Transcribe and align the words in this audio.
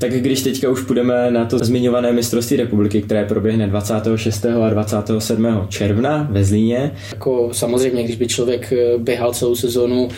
Tak 0.00 0.12
když 0.12 0.42
teďka 0.42 0.70
už 0.70 0.80
půjdeme 0.80 1.30
na 1.30 1.44
to 1.44 1.58
zmiňované 1.58 2.12
mistrovství 2.12 2.56
republiky, 2.56 3.02
které 3.02 3.24
proběhne 3.24 3.66
26. 3.66 4.46
a 4.46 4.70
27. 4.70 5.46
června 5.68 6.28
ve 6.30 6.44
Zlíně. 6.44 6.92
Jako 7.12 7.48
samozřejmě, 7.52 8.02
když 8.02 8.16
by 8.16 8.28
člověk 8.28 8.72
eh, 8.72 8.98
běhal 8.98 9.32
celou 9.34 9.54
sezonu 9.54 10.08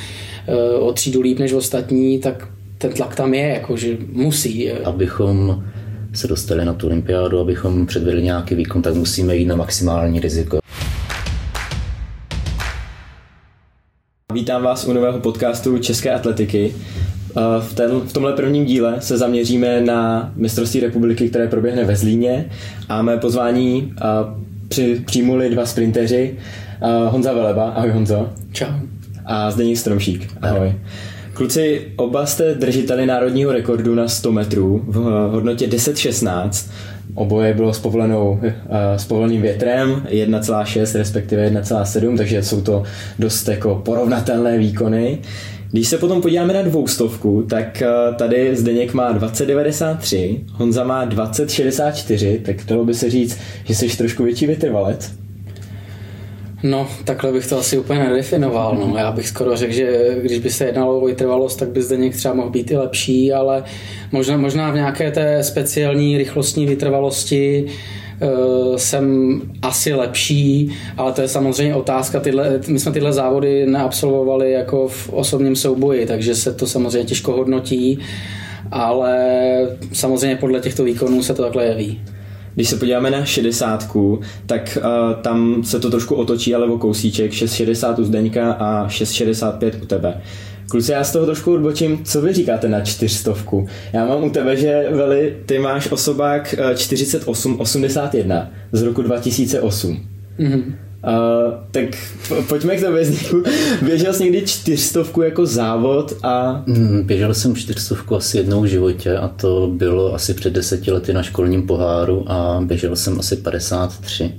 eh, 0.47 0.79
o 0.79 0.93
třídu 0.93 1.21
líp 1.21 1.39
než 1.39 1.53
ostatní, 1.53 2.19
tak 2.19 2.49
ten 2.79 2.93
tlak 2.93 3.15
tam 3.15 3.35
je, 3.35 3.49
jako 3.49 3.77
že 3.77 3.97
musí. 4.13 4.71
Eh. 4.71 4.79
Abychom 4.85 5.65
se 6.15 6.29
dostali 6.29 6.65
na 6.65 6.75
tu 6.75 6.87
olympiádu, 6.87 7.39
abychom 7.39 7.87
předvedli 7.87 8.23
nějaký 8.23 8.55
výkon, 8.55 8.83
tak 8.83 8.95
musíme 8.95 9.37
jít 9.37 9.47
na 9.47 9.57
maximální 9.57 10.21
riziko. 10.21 10.59
Vítám 14.33 14.63
vás 14.63 14.85
u 14.85 14.93
nového 14.93 15.21
podcastu 15.21 15.79
České 15.79 16.11
atletiky. 16.11 16.75
V, 17.61 17.75
ten, 17.75 17.91
v 17.91 18.13
tomhle 18.13 18.33
prvním 18.33 18.65
díle 18.65 18.97
se 19.01 19.19
zaměříme 19.19 19.81
na 19.81 20.33
mistrovství 20.37 20.81
republiky, 20.81 21.29
které 21.29 21.49
proběhne 21.49 21.85
ve 21.85 21.97
Zlíně 21.97 22.51
a 22.89 23.03
mé 23.03 23.17
pozvání 23.17 23.93
při, 24.69 25.03
přijmuli 25.07 25.51
dva 25.51 25.67
sprinteři 25.67 26.37
Honza 27.09 27.33
Veleba, 27.33 27.71
ahoj 27.71 27.91
Honzo. 27.91 28.29
Čau. 28.53 28.67
A 29.25 29.51
Zdeněk 29.51 29.79
Stromšík, 29.79 30.31
ahoj. 30.43 30.59
ahoj. 30.59 30.75
Kluci, 31.35 31.87
oba 31.97 32.27
jste 32.27 32.55
držiteli 32.55 33.07
národního 33.07 33.53
rekordu 33.53 33.95
na 33.95 34.09
100 34.09 34.33
metrů 34.33 34.85
v 34.87 34.97
hodnotě 35.31 35.67
10.16. 35.67 36.71
Oboje 37.15 37.55
bylo 37.55 37.73
s, 37.75 37.79
povolenou, 37.79 38.41
s 38.97 39.05
povoleným 39.05 39.43
větrem 39.43 40.07
1,6 40.11 40.99
respektive 40.99 41.51
1,7, 41.51 42.17
takže 42.17 42.43
jsou 42.43 42.61
to 42.61 42.83
dost 43.19 43.49
jako 43.49 43.83
porovnatelné 43.85 44.59
výkony. 44.59 45.19
Když 45.73 45.89
se 45.89 45.99
potom 45.99 46.23
podíváme 46.23 46.55
na 46.55 46.63
dvoustovku, 46.63 47.43
tak 47.43 47.83
eh, 47.83 48.15
tady 48.15 48.57
Zdeněk 48.57 48.95
má 48.95 49.13
2093, 49.13 50.41
Honza 50.53 50.85
má 50.85 51.05
2064, 51.05 52.41
tak 52.45 52.57
chtělo 52.57 52.85
by 52.85 52.95
se 52.95 53.11
říct, 53.11 53.39
že 53.65 53.75
jsi 53.75 53.97
trošku 53.97 54.25
větší 54.25 54.47
vytrvalec. 54.47 55.22
No, 56.63 56.89
takhle 57.05 57.33
bych 57.33 57.47
to 57.47 57.59
asi 57.59 57.79
úplně 57.79 58.01
nedefinoval. 58.01 58.75
No. 58.75 58.97
Já 58.99 59.13
bych 59.13 59.29
skoro 59.29 59.57
řekl, 59.57 59.73
že 59.73 60.17
když 60.23 60.39
by 60.39 60.51
se 60.51 60.65
jednalo 60.65 61.01
o 61.01 61.07
vytrvalost, 61.07 61.59
tak 61.59 61.69
by 61.69 61.83
Zdeněk 61.83 62.17
třeba 62.17 62.35
mohl 62.35 62.51
být 62.51 62.71
i 62.71 62.77
lepší, 62.77 63.33
ale 63.33 63.65
možná, 64.13 64.37
možná 64.37 64.71
v 64.71 64.75
nějaké 64.75 65.11
té 65.11 65.43
speciální 65.43 66.19
rychlostní 66.19 66.67
vytrvalosti 66.67 67.69
Eh, 68.23 68.79
jsem 68.79 69.41
asi 69.63 69.95
lepší, 69.95 70.73
ale 70.97 71.13
to 71.13 71.21
je 71.23 71.29
samozřejmě 71.29 71.75
otázka. 71.75 72.21
Tyhle, 72.21 72.61
my 72.69 72.79
jsme 72.79 72.93
tyhle 72.93 73.13
závody 73.13 73.67
neabsolvovali 73.67 74.53
jako 74.53 74.89
v 74.89 75.09
osobním 75.09 75.57
souboji, 75.57 76.07
takže 76.07 76.35
se 76.35 76.53
to 76.53 76.67
samozřejmě 76.67 77.05
těžko 77.05 77.33
hodnotí, 77.33 77.99
ale 78.71 79.19
samozřejmě 79.93 80.37
podle 80.37 80.61
těchto 80.61 80.85
výkonů 80.85 81.23
se 81.23 81.35
to 81.35 81.43
takhle 81.43 81.65
jeví. 81.65 82.01
Když 82.55 82.69
se 82.69 82.77
podíváme 82.77 83.11
na 83.11 83.25
60, 83.25 83.97
tak 84.47 84.79
uh, 84.81 85.23
tam 85.23 85.65
se 85.65 85.81
to 85.81 85.91
trošku 85.91 86.15
otočí, 86.15 86.55
ale 86.55 86.67
o 86.67 86.79
kousíček 86.79 87.33
6,60 87.33 88.01
u 88.01 88.05
Zdeňka 88.05 88.53
a 88.53 88.89
6,65 88.89 89.83
u 89.83 89.87
tebe. 89.87 90.21
Kluci, 90.71 90.93
já 90.93 91.05
z 91.05 91.13
toho 91.13 91.27
trošku 91.27 91.55
odbočím. 91.55 92.05
Co 92.05 92.21
vy 92.21 92.33
říkáte 92.33 92.69
na 92.69 92.81
čtyřstovku? 92.81 93.67
Já 93.93 94.07
mám 94.07 94.25
u 94.25 94.31
tebe, 94.31 94.57
že 94.57 94.87
Veli, 94.91 95.37
ty 95.47 95.59
máš 95.59 95.93
osobák 95.93 96.55
4881 96.77 98.37
eh, 98.37 98.77
z 98.77 98.83
roku 98.83 99.03
2008. 99.03 100.01
Mm-hmm. 100.39 100.75
Uh, 101.07 101.55
tak 101.71 101.85
pojďme 102.49 102.77
k 102.77 102.81
tobě 102.81 103.05
zniku. 103.05 103.43
Běžel 103.83 104.13
jsi 104.13 104.25
někdy 104.25 104.43
čtyřstovku 104.43 105.23
jako 105.23 105.47
závod 105.47 106.13
a... 106.23 106.63
Mm, 106.67 107.03
běžel 107.03 107.35
jsem 107.35 107.57
čtyřstovku 107.57 108.17
asi 108.17 108.37
jednou 108.37 108.63
v 108.63 108.67
životě 108.67 109.17
a 109.17 109.29
to 109.29 109.71
bylo 109.75 110.15
asi 110.15 110.35
před 110.35 110.53
deseti 110.53 110.93
lety 110.93 111.13
na 111.13 111.23
školním 111.23 111.67
poháru 111.67 112.25
a 112.29 112.61
běžel 112.65 112.97
jsem 112.97 113.19
asi 113.19 113.37
53. 113.37 114.35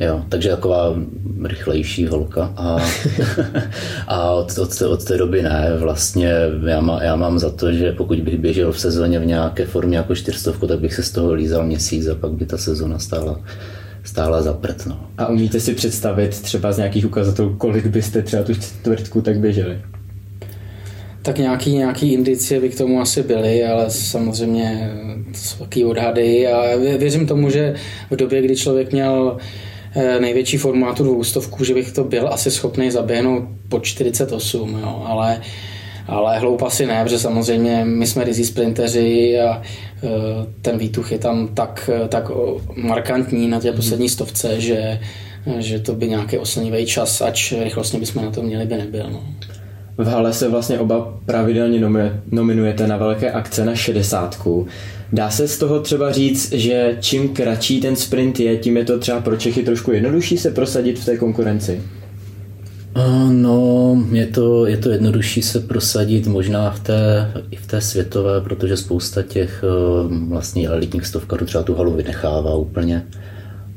Jo, 0.00 0.24
takže 0.28 0.48
taková 0.48 0.94
rychlejší 1.44 2.06
holka 2.06 2.52
a, 2.56 2.78
a 4.06 4.30
od, 4.30 4.58
od, 4.58 4.82
od 4.82 5.04
té 5.04 5.18
doby 5.18 5.42
ne, 5.42 5.72
vlastně 5.78 6.32
já, 6.66 6.80
má, 6.80 7.02
já 7.02 7.16
mám 7.16 7.38
za 7.38 7.50
to, 7.50 7.72
že 7.72 7.92
pokud 7.92 8.20
bych 8.20 8.38
běžel 8.38 8.72
v 8.72 8.80
sezóně 8.80 9.18
v 9.18 9.26
nějaké 9.26 9.66
formě 9.66 9.96
jako 9.96 10.14
čtyřstovku, 10.14 10.66
tak 10.66 10.80
bych 10.80 10.94
se 10.94 11.02
z 11.02 11.10
toho 11.10 11.32
lízal 11.32 11.64
měsíc 11.66 12.06
a 12.06 12.14
pak 12.14 12.32
by 12.32 12.46
ta 12.46 12.58
sezóna 12.58 12.98
stála 12.98 13.40
stála 14.06 14.42
za 14.42 14.52
prd. 14.52 14.86
No. 14.86 15.10
A 15.18 15.26
umíte 15.26 15.60
si 15.60 15.74
představit 15.74 16.40
třeba 16.42 16.72
z 16.72 16.76
nějakých 16.76 17.06
ukazatelů, 17.06 17.54
kolik 17.56 17.86
byste 17.86 18.22
třeba 18.22 18.42
tu 18.42 18.54
čtvrtku 18.54 19.22
tak 19.22 19.38
běželi? 19.38 19.78
Tak 21.22 21.38
nějaký, 21.38 21.72
nějaký 21.72 22.12
indicie 22.12 22.60
by 22.60 22.68
k 22.68 22.78
tomu 22.78 23.00
asi 23.00 23.22
byly, 23.22 23.64
ale 23.64 23.90
samozřejmě 23.90 24.90
to 25.32 25.38
jsou 25.38 25.64
taky 25.64 25.84
odhady 25.84 26.46
a 26.46 26.76
věřím 26.76 27.26
tomu, 27.26 27.50
že 27.50 27.74
v 28.10 28.16
době, 28.16 28.42
kdy 28.42 28.56
člověk 28.56 28.92
měl 28.92 29.38
Eh, 29.98 30.20
největší 30.20 30.56
formátu 30.56 31.04
dvoustovku, 31.04 31.64
že 31.64 31.74
bych 31.74 31.92
to 31.92 32.04
byl 32.04 32.28
asi 32.28 32.50
schopný 32.50 32.90
zaběhnout 32.90 33.44
po 33.68 33.80
48, 33.80 34.78
jo, 34.82 35.02
ale 35.06 35.40
ale 36.06 36.38
hloup 36.38 36.62
asi 36.62 36.86
ne, 36.86 37.02
protože 37.04 37.18
samozřejmě 37.18 37.84
my 37.84 38.06
jsme 38.06 38.24
rizí 38.24 38.44
sprinteři 38.44 39.40
a 39.40 39.62
eh, 39.62 40.08
ten 40.62 40.78
výtuch 40.78 41.12
je 41.12 41.18
tam 41.18 41.48
tak, 41.48 41.90
tak 42.08 42.30
markantní 42.76 43.48
na 43.48 43.60
té 43.60 43.72
poslední 43.72 44.08
stovce, 44.08 44.60
že, 44.60 45.00
že 45.58 45.78
to 45.78 45.94
by 45.94 46.08
nějaký 46.08 46.38
oslnivý 46.38 46.86
čas, 46.86 47.20
ač 47.20 47.52
rychlostně 47.52 48.00
bychom 48.00 48.24
na 48.24 48.30
to 48.30 48.42
měli, 48.42 48.66
by 48.66 48.76
nebyl. 48.76 49.10
No. 49.10 49.22
V 49.98 50.06
hale 50.06 50.32
se 50.32 50.48
vlastně 50.48 50.78
oba 50.78 51.18
pravidelně 51.26 51.80
nominujete 52.30 52.86
na 52.86 52.96
velké 52.96 53.32
akce 53.32 53.64
na 53.64 53.74
šedesátku. 53.74 54.66
Dá 55.12 55.30
se 55.30 55.48
z 55.48 55.58
toho 55.58 55.80
třeba 55.80 56.12
říct, 56.12 56.52
že 56.52 56.96
čím 57.00 57.28
kratší 57.28 57.80
ten 57.80 57.96
sprint 57.96 58.40
je, 58.40 58.56
tím 58.56 58.76
je 58.76 58.84
to 58.84 58.98
třeba 58.98 59.20
pro 59.20 59.36
Čechy 59.36 59.62
trošku 59.62 59.92
jednodušší 59.92 60.38
se 60.38 60.50
prosadit 60.50 60.98
v 60.98 61.04
té 61.04 61.16
konkurenci? 61.16 61.82
No, 63.28 64.06
je 64.12 64.26
to, 64.26 64.66
je 64.66 64.76
to 64.76 64.90
jednodušší 64.90 65.42
se 65.42 65.60
prosadit 65.60 66.26
možná 66.26 66.70
v 66.70 66.80
té, 66.80 67.32
i 67.50 67.56
v 67.56 67.66
té 67.66 67.80
světové, 67.80 68.40
protože 68.40 68.76
spousta 68.76 69.22
těch 69.22 69.64
vlastně 70.28 70.68
elitních 70.68 71.06
stovkarů 71.06 71.46
třeba 71.46 71.64
tu 71.64 71.74
halu 71.74 71.94
vynechává 71.94 72.54
úplně. 72.54 73.06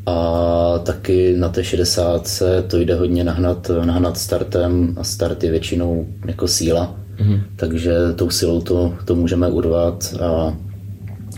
A 0.06 0.80
taky 0.80 1.35
na 1.38 1.50
té 1.50 1.63
60 1.63 2.44
to 2.68 2.78
jde 2.78 2.96
hodně 2.96 3.24
nahnat, 3.24 3.72
nahnat 3.85 4.18
startem 4.18 4.96
a 5.00 5.03
start 5.03 5.44
je 5.44 5.51
většinou 5.51 6.07
jako 6.25 6.47
síla. 6.47 6.96
Mm-hmm. 7.18 7.41
Takže 7.56 7.94
tou 8.16 8.30
silou 8.30 8.62
to, 8.62 8.94
to 9.06 9.16
můžeme 9.16 9.47
urvat 9.47 10.16
a 10.22 10.57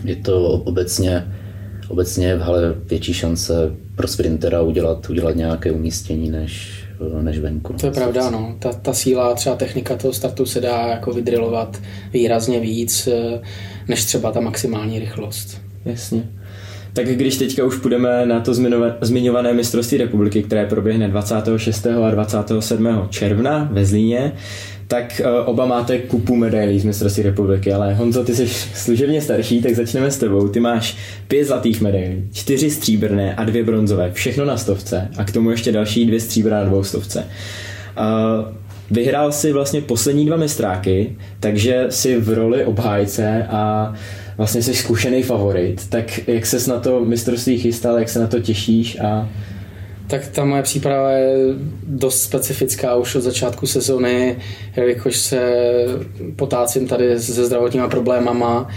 je 0.03 0.15
to 0.15 0.41
obecně, 0.41 1.27
obecně 1.87 2.35
v 2.35 2.41
hale 2.41 2.73
větší 2.89 3.13
šance 3.13 3.71
pro 3.95 4.07
sprintera 4.07 4.61
udělat, 4.61 5.09
udělat 5.09 5.35
nějaké 5.35 5.71
umístění 5.71 6.29
než, 6.29 6.80
než 7.21 7.39
venku. 7.39 7.73
To 7.73 7.85
je 7.85 7.91
pravda, 7.91 8.29
no. 8.29 8.55
Ta, 8.59 8.73
ta 8.73 8.93
síla, 8.93 9.33
třeba 9.33 9.55
technika 9.55 9.95
toho 9.95 10.13
startu 10.13 10.45
se 10.45 10.61
dá 10.61 10.87
jako 10.87 11.11
vydrilovat 11.11 11.81
výrazně 12.13 12.59
víc, 12.59 13.07
eh, 13.07 13.41
než 13.87 14.05
třeba 14.05 14.31
ta 14.31 14.39
maximální 14.39 14.99
rychlost. 14.99 15.61
Jasně. 15.85 16.29
Tak 16.93 17.07
když 17.07 17.37
teďka 17.37 17.63
už 17.63 17.75
půjdeme 17.75 18.25
na 18.25 18.39
to 18.39 18.53
zmiňované 19.01 19.53
mistrovství 19.53 19.97
republiky, 19.97 20.43
které 20.43 20.65
proběhne 20.65 21.07
26. 21.07 21.87
a 21.87 22.11
27. 22.11 22.87
června 23.09 23.69
ve 23.71 23.85
Zlíně, 23.85 24.33
tak 24.87 25.21
uh, 25.25 25.49
oba 25.49 25.65
máte 25.65 25.99
kupu 25.99 26.35
medailí 26.35 26.79
z 26.79 26.83
mistrovství 26.83 27.23
republiky, 27.23 27.73
ale 27.73 27.93
Honzo, 27.93 28.23
ty 28.23 28.35
jsi 28.35 28.47
služebně 28.75 29.21
starší, 29.21 29.61
tak 29.61 29.75
začneme 29.75 30.11
s 30.11 30.17
tebou. 30.17 30.47
Ty 30.47 30.59
máš 30.59 30.97
pět 31.27 31.45
zlatých 31.45 31.81
medailí, 31.81 32.29
čtyři 32.33 32.71
stříbrné 32.71 33.35
a 33.35 33.43
dvě 33.43 33.63
bronzové, 33.63 34.11
všechno 34.11 34.45
na 34.45 34.57
stovce 34.57 35.07
a 35.17 35.23
k 35.23 35.31
tomu 35.31 35.51
ještě 35.51 35.71
další 35.71 36.05
dvě 36.05 36.19
stříbrné 36.19 36.57
na 36.57 36.65
dvou 36.65 36.83
stovce. 36.83 37.27
Vyhrál 38.91 39.31
si 39.31 39.51
vlastně 39.51 39.81
poslední 39.81 40.25
dva 40.25 40.37
mistráky, 40.37 41.15
takže 41.39 41.85
si 41.89 42.19
v 42.19 42.29
roli 42.29 42.65
obhájce 42.65 43.45
a 43.49 43.93
vlastně 44.37 44.61
jsi 44.61 44.73
zkušený 44.73 45.23
favorit. 45.23 45.89
Tak 45.89 46.27
jak 46.27 46.45
ses 46.45 46.67
na 46.67 46.79
to 46.79 47.05
mistrovství 47.05 47.59
chystal, 47.59 47.99
jak 47.99 48.09
se 48.09 48.19
na 48.19 48.27
to 48.27 48.39
těšíš 48.39 48.99
a 48.99 49.29
tak 50.07 50.27
ta 50.27 50.45
moje 50.45 50.63
příprava 50.63 51.11
je 51.11 51.35
dost 51.87 52.21
specifická 52.21 52.95
už 52.95 53.15
od 53.15 53.21
začátku 53.21 53.67
sezóny, 53.67 54.37
jelikož 54.75 55.17
se 55.17 55.53
potácím 56.35 56.87
tady 56.87 57.19
se 57.19 57.45
zdravotníma 57.45 57.87
problémama, 57.87 58.67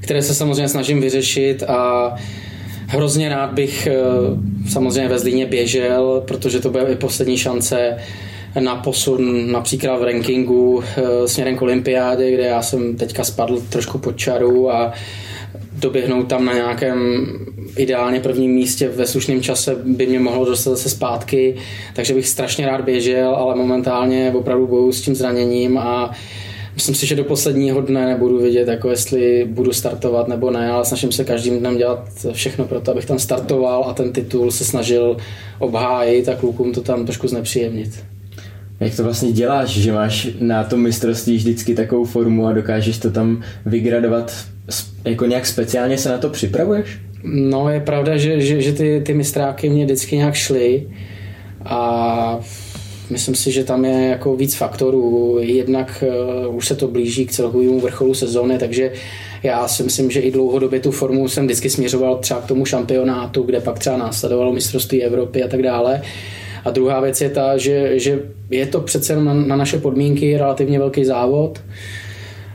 které 0.00 0.22
se 0.22 0.34
samozřejmě 0.34 0.68
snažím 0.68 1.00
vyřešit 1.00 1.62
a 1.62 2.14
hrozně 2.86 3.28
rád 3.28 3.52
bych 3.52 3.86
eh, 3.86 3.94
samozřejmě 4.70 5.08
ve 5.08 5.18
Zlíně 5.18 5.46
běžel, 5.46 6.22
protože 6.26 6.60
to 6.60 6.70
bude 6.70 6.82
i 6.92 6.96
poslední 6.96 7.38
šance 7.38 7.96
na 8.58 8.76
posun 8.76 9.52
například 9.52 9.96
v 9.96 10.02
rankingu 10.02 10.82
eh, 10.82 11.28
směrem 11.28 11.56
k 11.56 11.62
olympiády, 11.62 12.34
kde 12.34 12.42
já 12.42 12.62
jsem 12.62 12.96
teďka 12.96 13.24
spadl 13.24 13.62
trošku 13.68 13.98
pod 13.98 14.16
čaru 14.16 14.70
a 14.70 14.92
doběhnout 15.80 16.28
tam 16.28 16.44
na 16.44 16.54
nějakém 16.54 17.26
ideálně 17.76 18.20
prvním 18.20 18.50
místě 18.50 18.88
ve 18.88 19.06
slušném 19.06 19.42
čase 19.42 19.76
by 19.84 20.06
mě 20.06 20.20
mohlo 20.20 20.44
dostat 20.44 20.70
zase 20.70 20.88
zpátky, 20.88 21.56
takže 21.94 22.14
bych 22.14 22.28
strašně 22.28 22.66
rád 22.66 22.80
běžel, 22.80 23.34
ale 23.34 23.56
momentálně 23.56 24.32
opravdu 24.36 24.66
bojuju 24.66 24.92
s 24.92 25.00
tím 25.00 25.14
zraněním 25.14 25.78
a 25.78 26.10
myslím 26.74 26.94
si, 26.94 27.06
že 27.06 27.16
do 27.16 27.24
posledního 27.24 27.80
dne 27.80 28.06
nebudu 28.06 28.38
vědět, 28.38 28.68
jako 28.68 28.90
jestli 28.90 29.44
budu 29.50 29.72
startovat 29.72 30.28
nebo 30.28 30.50
ne, 30.50 30.70
ale 30.70 30.84
snažím 30.84 31.12
se 31.12 31.24
každým 31.24 31.58
dnem 31.58 31.76
dělat 31.76 32.08
všechno 32.32 32.64
pro 32.64 32.80
to, 32.80 32.90
abych 32.90 33.06
tam 33.06 33.18
startoval 33.18 33.84
a 33.88 33.94
ten 33.94 34.12
titul 34.12 34.50
se 34.50 34.64
snažil 34.64 35.16
obhájit 35.58 36.28
a 36.28 36.34
klukům 36.34 36.72
to 36.72 36.80
tam 36.80 37.04
trošku 37.04 37.28
znepříjemnit. 37.28 38.04
Jak 38.80 38.96
to 38.96 39.04
vlastně 39.04 39.32
děláš, 39.32 39.68
že 39.68 39.92
máš 39.92 40.28
na 40.40 40.64
tom 40.64 40.80
mistrovství 40.80 41.36
vždycky 41.36 41.74
takovou 41.74 42.04
formu 42.04 42.46
a 42.46 42.52
dokážeš 42.52 42.98
to 42.98 43.10
tam 43.10 43.42
vygradovat, 43.66 44.32
jako 45.04 45.26
nějak 45.26 45.46
speciálně 45.46 45.98
se 45.98 46.08
na 46.08 46.18
to 46.18 46.28
připravuješ? 46.28 46.98
No 47.24 47.68
je 47.68 47.80
pravda, 47.80 48.16
že, 48.16 48.40
že, 48.40 48.62
že 48.62 48.72
ty, 48.72 49.02
ty 49.06 49.14
mistráky 49.14 49.68
mě 49.68 49.84
vždycky 49.84 50.16
nějak 50.16 50.34
šly 50.34 50.88
a 51.64 52.40
myslím 53.10 53.34
si, 53.34 53.52
že 53.52 53.64
tam 53.64 53.84
je 53.84 54.08
jako 54.08 54.36
víc 54.36 54.54
faktorů. 54.54 55.38
Jednak 55.40 56.04
uh, 56.46 56.56
už 56.56 56.66
se 56.66 56.76
to 56.76 56.88
blíží 56.88 57.26
k 57.26 57.32
celkovému 57.32 57.80
vrcholu 57.80 58.14
sezóny, 58.14 58.58
takže 58.58 58.92
já 59.42 59.68
si 59.68 59.82
myslím, 59.82 60.10
že 60.10 60.20
i 60.20 60.30
dlouhodobě 60.30 60.80
tu 60.80 60.90
formu 60.90 61.28
jsem 61.28 61.44
vždycky 61.44 61.70
směřoval 61.70 62.18
třeba 62.18 62.40
k 62.40 62.46
tomu 62.46 62.64
šampionátu, 62.64 63.42
kde 63.42 63.60
pak 63.60 63.78
třeba 63.78 63.96
následovalo 63.96 64.52
mistrovství 64.52 65.02
Evropy 65.02 65.42
a 65.42 65.48
tak 65.48 65.62
dále. 65.62 66.02
A 66.64 66.70
druhá 66.70 67.00
věc 67.00 67.20
je 67.20 67.30
ta, 67.30 67.56
že, 67.56 67.98
že 67.98 68.22
je 68.50 68.66
to 68.66 68.80
přece 68.80 69.16
na, 69.16 69.34
na 69.34 69.56
naše 69.56 69.78
podmínky 69.78 70.36
relativně 70.38 70.78
velký 70.78 71.04
závod 71.04 71.60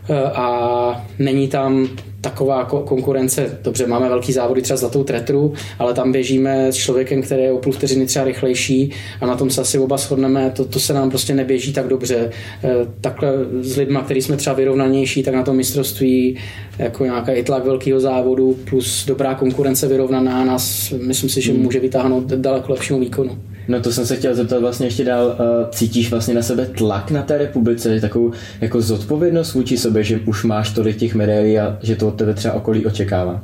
eh, 0.09 0.23
a 0.23 1.05
není 1.19 1.47
tam 1.47 1.87
taková 2.25 2.65
konkurence, 2.65 3.59
dobře, 3.63 3.87
máme 3.87 4.09
velký 4.09 4.33
závody 4.33 4.61
třeba 4.61 4.77
Zlatou 4.77 5.03
tretru, 5.03 5.53
ale 5.79 5.93
tam 5.93 6.11
běžíme 6.11 6.71
s 6.71 6.75
člověkem, 6.75 7.21
který 7.21 7.43
je 7.43 7.51
o 7.51 7.57
půl 7.57 7.73
vteřiny 7.73 8.05
třeba 8.05 8.25
rychlejší 8.25 8.91
a 9.21 9.25
na 9.25 9.35
tom 9.35 9.49
se 9.49 9.61
asi 9.61 9.79
oba 9.79 9.97
shodneme, 9.97 10.51
to, 10.55 10.65
to 10.65 10.79
se 10.79 10.93
nám 10.93 11.09
prostě 11.09 11.33
neběží 11.33 11.73
tak 11.73 11.87
dobře. 11.87 12.31
Eh, 12.63 12.69
takhle 13.01 13.33
s 13.61 13.77
lidma, 13.77 14.01
který 14.01 14.21
jsme 14.21 14.37
třeba 14.37 14.55
vyrovnanější, 14.55 15.23
tak 15.23 15.35
na 15.35 15.43
tom 15.43 15.55
mistrovství 15.55 16.37
jako 16.79 17.05
nějaký 17.05 17.31
i 17.31 17.43
tlak 17.43 17.65
velkého 17.65 17.99
závodu 17.99 18.57
plus 18.69 19.05
dobrá 19.05 19.35
konkurence 19.35 19.87
vyrovnaná 19.87 20.45
nás, 20.45 20.93
myslím 21.07 21.29
si, 21.29 21.41
že 21.41 21.51
hmm. 21.51 21.61
může 21.61 21.79
vytáhnout 21.79 22.23
daleko 22.25 22.71
lepšímu 22.71 22.99
výkonu. 22.99 23.37
No 23.67 23.81
to 23.81 23.91
jsem 23.91 24.05
se 24.05 24.15
chtěl 24.15 24.35
zeptat 24.35 24.59
vlastně 24.59 24.87
ještě 24.87 25.03
dál. 25.03 25.37
Cítíš 25.71 26.11
vlastně 26.11 26.33
na 26.33 26.41
sebe 26.41 26.65
tlak 26.65 27.11
na 27.11 27.21
té 27.21 27.37
republice, 27.37 28.01
takovou 28.01 28.31
jako 28.61 28.81
zodpovědnost 28.81 29.53
vůči 29.53 29.77
sobě, 29.77 30.03
že 30.03 30.19
už 30.25 30.43
máš 30.43 30.71
tolik 30.71 30.97
těch 30.97 31.15
medailí 31.15 31.59
a 31.59 31.77
že 31.81 31.95
to 31.95 32.07
od 32.07 32.15
tebe 32.15 32.33
třeba 32.33 32.53
okolí 32.53 32.85
očekává? 32.85 33.41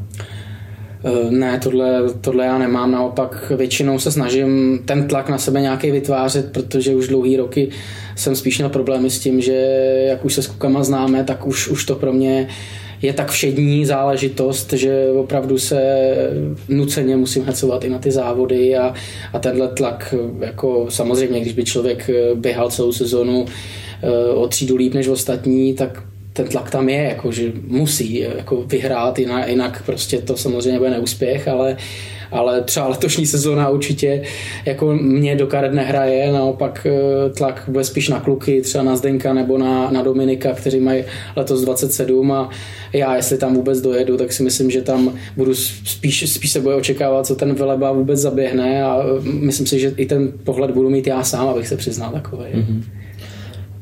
Eh, 1.03 1.31
ne, 1.31 1.59
tohle, 1.63 2.01
tohle 2.21 2.45
já 2.45 2.57
nemám, 2.57 2.91
naopak 2.91 3.51
většinou 3.57 4.00
se 4.00 4.12
snažím 4.12 4.79
ten 4.85 5.07
tlak 5.07 5.29
na 5.29 5.38
sebe 5.38 5.62
nějaký 5.62 5.91
vytvářet, 5.91 6.51
protože 6.51 6.95
už 6.95 7.07
dlouhý 7.07 7.38
roky 7.38 7.69
jsem 8.15 8.35
spíš 8.35 8.57
měl 8.57 8.69
problémy 8.69 9.09
s 9.09 9.19
tím, 9.19 9.41
že 9.41 9.53
jak 10.07 10.25
už 10.25 10.33
se 10.33 10.41
s 10.41 10.47
kukama 10.47 10.83
známe, 10.83 11.24
tak 11.24 11.47
už, 11.47 11.67
už 11.67 11.85
to 11.85 11.95
pro 11.95 12.13
mě 12.13 12.47
je 13.01 13.13
tak 13.13 13.31
všední 13.31 13.86
záležitost, 13.86 14.74
že 14.74 15.12
opravdu 15.15 15.57
se 15.57 15.81
nuceně 16.69 17.18
musím 17.18 17.44
hecovat 17.44 17.83
i 17.83 17.89
na 17.89 18.00
ty 18.00 18.12
závody 18.12 18.77
a, 18.77 18.94
a 19.33 19.39
tenhle 19.39 19.68
tlak, 19.68 20.15
jako 20.39 20.86
samozřejmě, 20.89 21.39
když 21.39 21.53
by 21.53 21.63
člověk 21.63 22.09
běhal 22.36 22.69
celou 22.69 22.92
sezonu 22.92 23.45
eh, 24.03 24.33
o 24.33 24.48
třídu 24.48 24.75
líp 24.75 24.94
než 24.94 25.07
ostatní, 25.07 25.74
tak 25.74 26.03
ten 26.33 26.48
tlak 26.48 26.71
tam 26.71 26.89
je, 26.89 27.03
jako, 27.03 27.31
že 27.31 27.51
musí 27.68 28.19
jako 28.19 28.62
vyhrát, 28.62 29.19
jinak, 29.19 29.48
jinak 29.48 29.83
prostě 29.86 30.18
to 30.18 30.38
samozřejmě 30.38 30.80
bude 30.80 30.89
neúspěch, 30.89 31.48
ale, 31.48 31.77
ale 32.31 32.61
třeba 32.61 32.87
letošní 32.87 33.25
sezóna 33.25 33.69
určitě 33.69 34.23
jako 34.65 34.93
mě 34.95 35.35
do 35.35 35.47
karet 35.47 35.73
nehraje, 35.73 36.31
naopak 36.31 36.87
eh, 36.89 37.29
tlak 37.29 37.63
bude 37.67 37.83
spíš 37.83 38.09
na 38.09 38.19
kluky, 38.19 38.61
třeba 38.61 38.83
na 38.83 38.95
Zdenka 38.95 39.33
nebo 39.33 39.57
na, 39.57 39.91
na 39.91 40.01
Dominika, 40.01 40.53
kteří 40.53 40.79
mají 40.79 41.03
letos 41.35 41.61
27 41.61 42.31
a 42.31 42.49
já, 42.93 43.15
jestli 43.15 43.37
tam 43.37 43.55
vůbec 43.55 43.81
dojedu, 43.81 44.17
tak 44.17 44.33
si 44.33 44.43
myslím, 44.43 44.71
že 44.71 44.81
tam 44.81 45.13
budu 45.37 45.55
spíš, 45.55 46.33
spíš 46.33 46.51
se 46.51 46.59
bude 46.59 46.75
očekávat, 46.75 47.25
co 47.25 47.35
ten 47.35 47.53
Veleba 47.53 47.91
vůbec 47.91 48.19
zaběhne 48.19 48.83
a 48.83 49.03
eh, 49.03 49.21
myslím 49.23 49.67
si, 49.67 49.79
že 49.79 49.93
i 49.97 50.05
ten 50.05 50.33
pohled 50.43 50.71
budu 50.71 50.89
mít 50.89 51.07
já 51.07 51.23
sám, 51.23 51.47
abych 51.47 51.67
se 51.67 51.77
přiznal 51.77 52.11
takový. 52.11 52.43
Mm-hmm. 52.43 53.00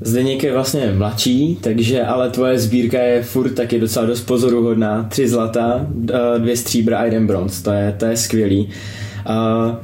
Zdeněk 0.02 0.44
je 0.44 0.54
vlastně 0.54 0.94
mladší, 0.98 1.58
takže 1.62 2.04
ale 2.04 2.30
tvoje 2.30 2.60
sbírka 2.60 3.02
je 3.02 3.24
furt 3.24 3.50
taky 3.50 3.80
docela 3.80 4.06
dost 4.06 4.22
pozoruhodná. 4.22 5.04
Tři 5.04 5.30
zlata, 5.30 5.88
eh, 6.14 6.40
dvě 6.40 6.58
stříbra 6.58 6.98
a 6.98 7.06
jeden 7.06 7.28
bronz. 7.28 7.62
To 7.62 7.72
je, 7.72 7.96
to 8.00 8.06
je 8.06 8.18
skvělý. 8.18 8.70
Uh, 9.30 9.76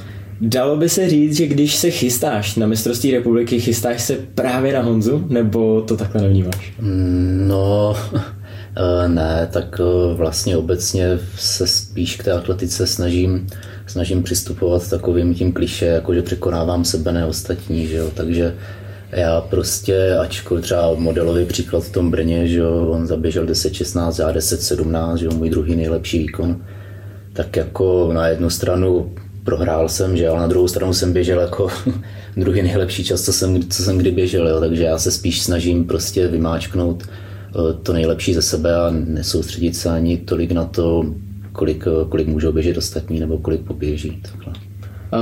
Dalo 0.42 0.78
by 0.78 0.90
se 0.90 1.10
říct, 1.10 1.38
že 1.38 1.48
když 1.48 1.76
se 1.76 1.92
chystáš 1.92 2.56
na 2.56 2.68
mistrovství 2.68 3.12
republiky, 3.12 3.60
chystáš 3.60 4.02
se 4.02 4.18
právě 4.36 4.74
na 4.74 4.82
Honzu, 4.82 5.26
nebo 5.30 5.82
to 5.82 5.98
takhle 5.98 6.22
nevnímáš? 6.22 6.74
No, 7.48 7.96
eh, 8.16 9.08
ne, 9.08 9.50
tak 9.52 9.82
vlastně 10.14 10.58
obecně 10.58 11.20
se 11.38 11.68
spíš 11.68 12.16
k 12.16 12.24
té 12.24 12.32
atletice 12.32 12.88
snažím, 12.88 13.48
snažím 13.88 14.24
přistupovat 14.24 14.90
takovým 14.90 15.36
tím 15.36 15.52
kliše, 15.52 15.86
jako 15.86 16.14
že 16.14 16.22
překonávám 16.22 16.86
sebe, 16.86 17.12
ne 17.12 17.26
ostatní, 17.26 17.88
že 17.88 17.96
jo? 17.96 18.12
takže 18.14 18.56
já 19.16 19.42
prostě, 19.42 20.16
ačkoliv 20.16 20.64
třeba 20.64 20.94
modelový 20.98 21.46
příklad 21.46 21.84
v 21.84 21.92
tom 21.92 22.12
Brně, 22.12 22.48
že 22.48 22.60
jo, 22.60 22.88
on 22.88 23.08
zaběžel 23.08 23.46
10-16, 23.46 24.22
já 24.22 24.34
10-17, 24.34 25.16
že 25.16 25.26
jo, 25.26 25.32
můj 25.32 25.50
druhý 25.50 25.76
nejlepší 25.76 26.20
výkon, 26.20 26.62
tak 27.34 27.56
jako 27.56 28.10
na 28.14 28.28
jednu 28.28 28.50
stranu 28.50 29.14
prohrál 29.44 29.90
jsem, 29.90 30.18
že 30.18 30.28
ale 30.28 30.40
na 30.40 30.48
druhou 30.48 30.68
stranu 30.68 30.94
jsem 30.94 31.14
běžel 31.14 31.40
jako 31.40 31.68
druhý 32.38 32.62
nejlepší 32.62 33.04
čas, 33.04 33.22
co 33.22 33.34
jsem, 33.34 33.70
co 33.70 33.84
jsem 33.84 33.98
kdy 33.98 34.12
běžel, 34.12 34.48
jo, 34.48 34.60
takže 34.60 34.84
já 34.84 34.98
se 34.98 35.12
spíš 35.12 35.42
snažím 35.42 35.86
prostě 35.86 36.28
vymáčknout 36.28 37.04
eh, 37.04 37.74
to 37.84 37.94
nejlepší 37.94 38.34
ze 38.34 38.42
sebe 38.42 38.76
a 38.76 38.92
nesoustředit 38.92 39.76
se 39.76 39.90
ani 39.90 40.18
tolik 40.18 40.52
na 40.52 40.66
to, 40.66 41.06
kolik, 41.52 41.86
kolik 42.10 42.28
můžou 42.28 42.52
běžet 42.52 42.78
ostatní 42.78 43.20
nebo 43.20 43.38
kolik 43.38 43.62
poběží. 43.62 44.22
Takhle 44.22 44.65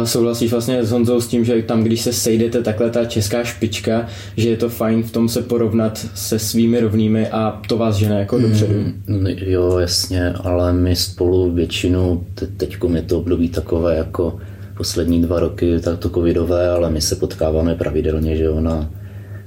souhlasíš 0.03 0.51
vlastně 0.51 0.83
s 0.83 0.91
Honzou 0.91 1.21
s 1.21 1.27
tím, 1.27 1.45
že 1.45 1.61
tam, 1.61 1.83
když 1.83 2.01
se 2.01 2.13
sejdete 2.13 2.61
takhle 2.61 2.89
ta 2.89 3.05
česká 3.05 3.43
špička, 3.43 4.07
že 4.37 4.49
je 4.49 4.57
to 4.57 4.69
fajn 4.69 5.03
v 5.03 5.11
tom 5.11 5.29
se 5.29 5.41
porovnat 5.41 6.07
se 6.15 6.39
svými 6.39 6.79
rovnými 6.79 7.27
a 7.27 7.61
to 7.67 7.77
vás 7.77 7.95
žene 7.95 8.19
jako 8.19 8.39
dopředu. 8.39 8.73
Mm, 9.07 9.27
jo, 9.27 9.77
jasně, 9.77 10.29
ale 10.29 10.73
my 10.73 10.95
spolu 10.95 11.51
většinu, 11.51 12.25
teď 12.57 12.77
je 12.93 13.01
to 13.01 13.19
období 13.19 13.49
takové 13.49 13.97
jako 13.97 14.37
poslední 14.77 15.21
dva 15.21 15.39
roky, 15.39 15.79
tak 15.79 15.99
to 15.99 16.09
covidové, 16.09 16.69
ale 16.69 16.89
my 16.89 17.01
se 17.01 17.15
potkáváme 17.15 17.75
pravidelně, 17.75 18.37
že 18.37 18.43
jo, 18.43 18.59
na, 18.59 18.91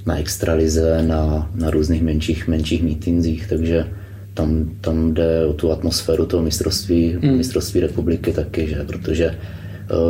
na 0.05 0.17
extralize, 0.17 1.03
na, 1.03 1.51
na 1.55 1.69
různých 1.69 2.03
menších, 2.03 2.47
menších 2.47 2.83
meetingsích, 2.83 3.47
takže 3.49 3.85
tam, 4.33 4.69
tam 4.81 5.13
jde 5.13 5.45
o 5.45 5.53
tu 5.53 5.71
atmosféru 5.71 6.25
toho 6.25 6.43
mistrovství, 6.43 7.17
mm. 7.21 7.37
mistrovství 7.37 7.79
republiky 7.79 8.31
taky, 8.31 8.67
že? 8.67 8.83
protože 8.87 9.35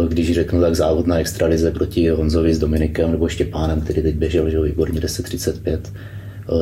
když 0.07 0.33
řeknu 0.33 0.61
tak 0.61 0.75
závod 0.75 1.07
na 1.07 1.19
extralize 1.19 1.71
proti 1.71 2.09
Honzovi 2.09 2.53
s 2.53 2.59
Dominikem 2.59 3.11
nebo 3.11 3.27
Štěpánem, 3.27 3.81
který 3.81 4.01
teď 4.01 4.15
běžel, 4.15 4.49
že 4.49 4.61
výborně 4.61 4.99
10.35, 4.99 5.79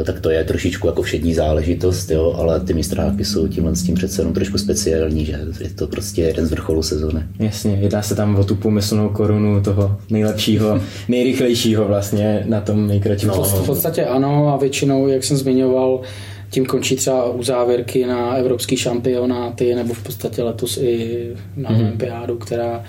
eh, 0.02 0.04
tak 0.04 0.20
to 0.20 0.30
je 0.30 0.44
trošičku 0.44 0.88
jako 0.88 1.02
všední 1.02 1.34
záležitost, 1.34 2.12
jo, 2.12 2.36
ale 2.38 2.60
ty 2.60 2.74
mistráky 2.74 3.26
jsou 3.26 3.48
tímhle 3.48 3.76
s 3.76 3.84
tím 3.84 3.96
přece 3.96 4.22
jenom 4.22 4.34
trošku 4.34 4.58
speciální, 4.58 5.26
že 5.26 5.40
je 5.62 5.70
to 5.70 5.88
prostě 5.88 6.22
jeden 6.22 6.46
z 6.46 6.52
vrcholů 6.52 6.84
sezóny. 6.84 7.24
Jasně, 7.40 7.78
jedná 7.82 8.02
se 8.02 8.16
tam 8.16 8.36
o 8.36 8.44
tu 8.44 8.56
pomyslnou 8.56 9.10
korunu 9.10 9.62
toho 9.62 9.98
nejlepšího, 10.10 10.82
nejrychlejšího 11.08 11.88
vlastně 11.88 12.44
na 12.48 12.62
tom 12.62 12.88
nejkratším. 12.88 13.30
No, 13.30 13.44
v 13.44 13.66
podstatě 13.66 14.06
ano 14.06 14.54
a 14.54 14.58
většinou, 14.58 15.08
jak 15.08 15.24
jsem 15.24 15.38
zmiňoval, 15.38 16.02
tím 16.50 16.66
končí 16.66 16.96
třeba 16.96 17.30
u 17.30 17.44
závěrky 17.44 18.06
na 18.06 18.36
evropský 18.36 18.78
šampionáty 18.78 19.76
nebo 19.76 19.94
v 19.94 20.04
podstatě 20.04 20.44
letos 20.44 20.78
i 20.78 21.30
na 21.56 21.70
mm-hmm. 21.70 21.82
olympiádu, 21.82 22.38
která 22.38 22.84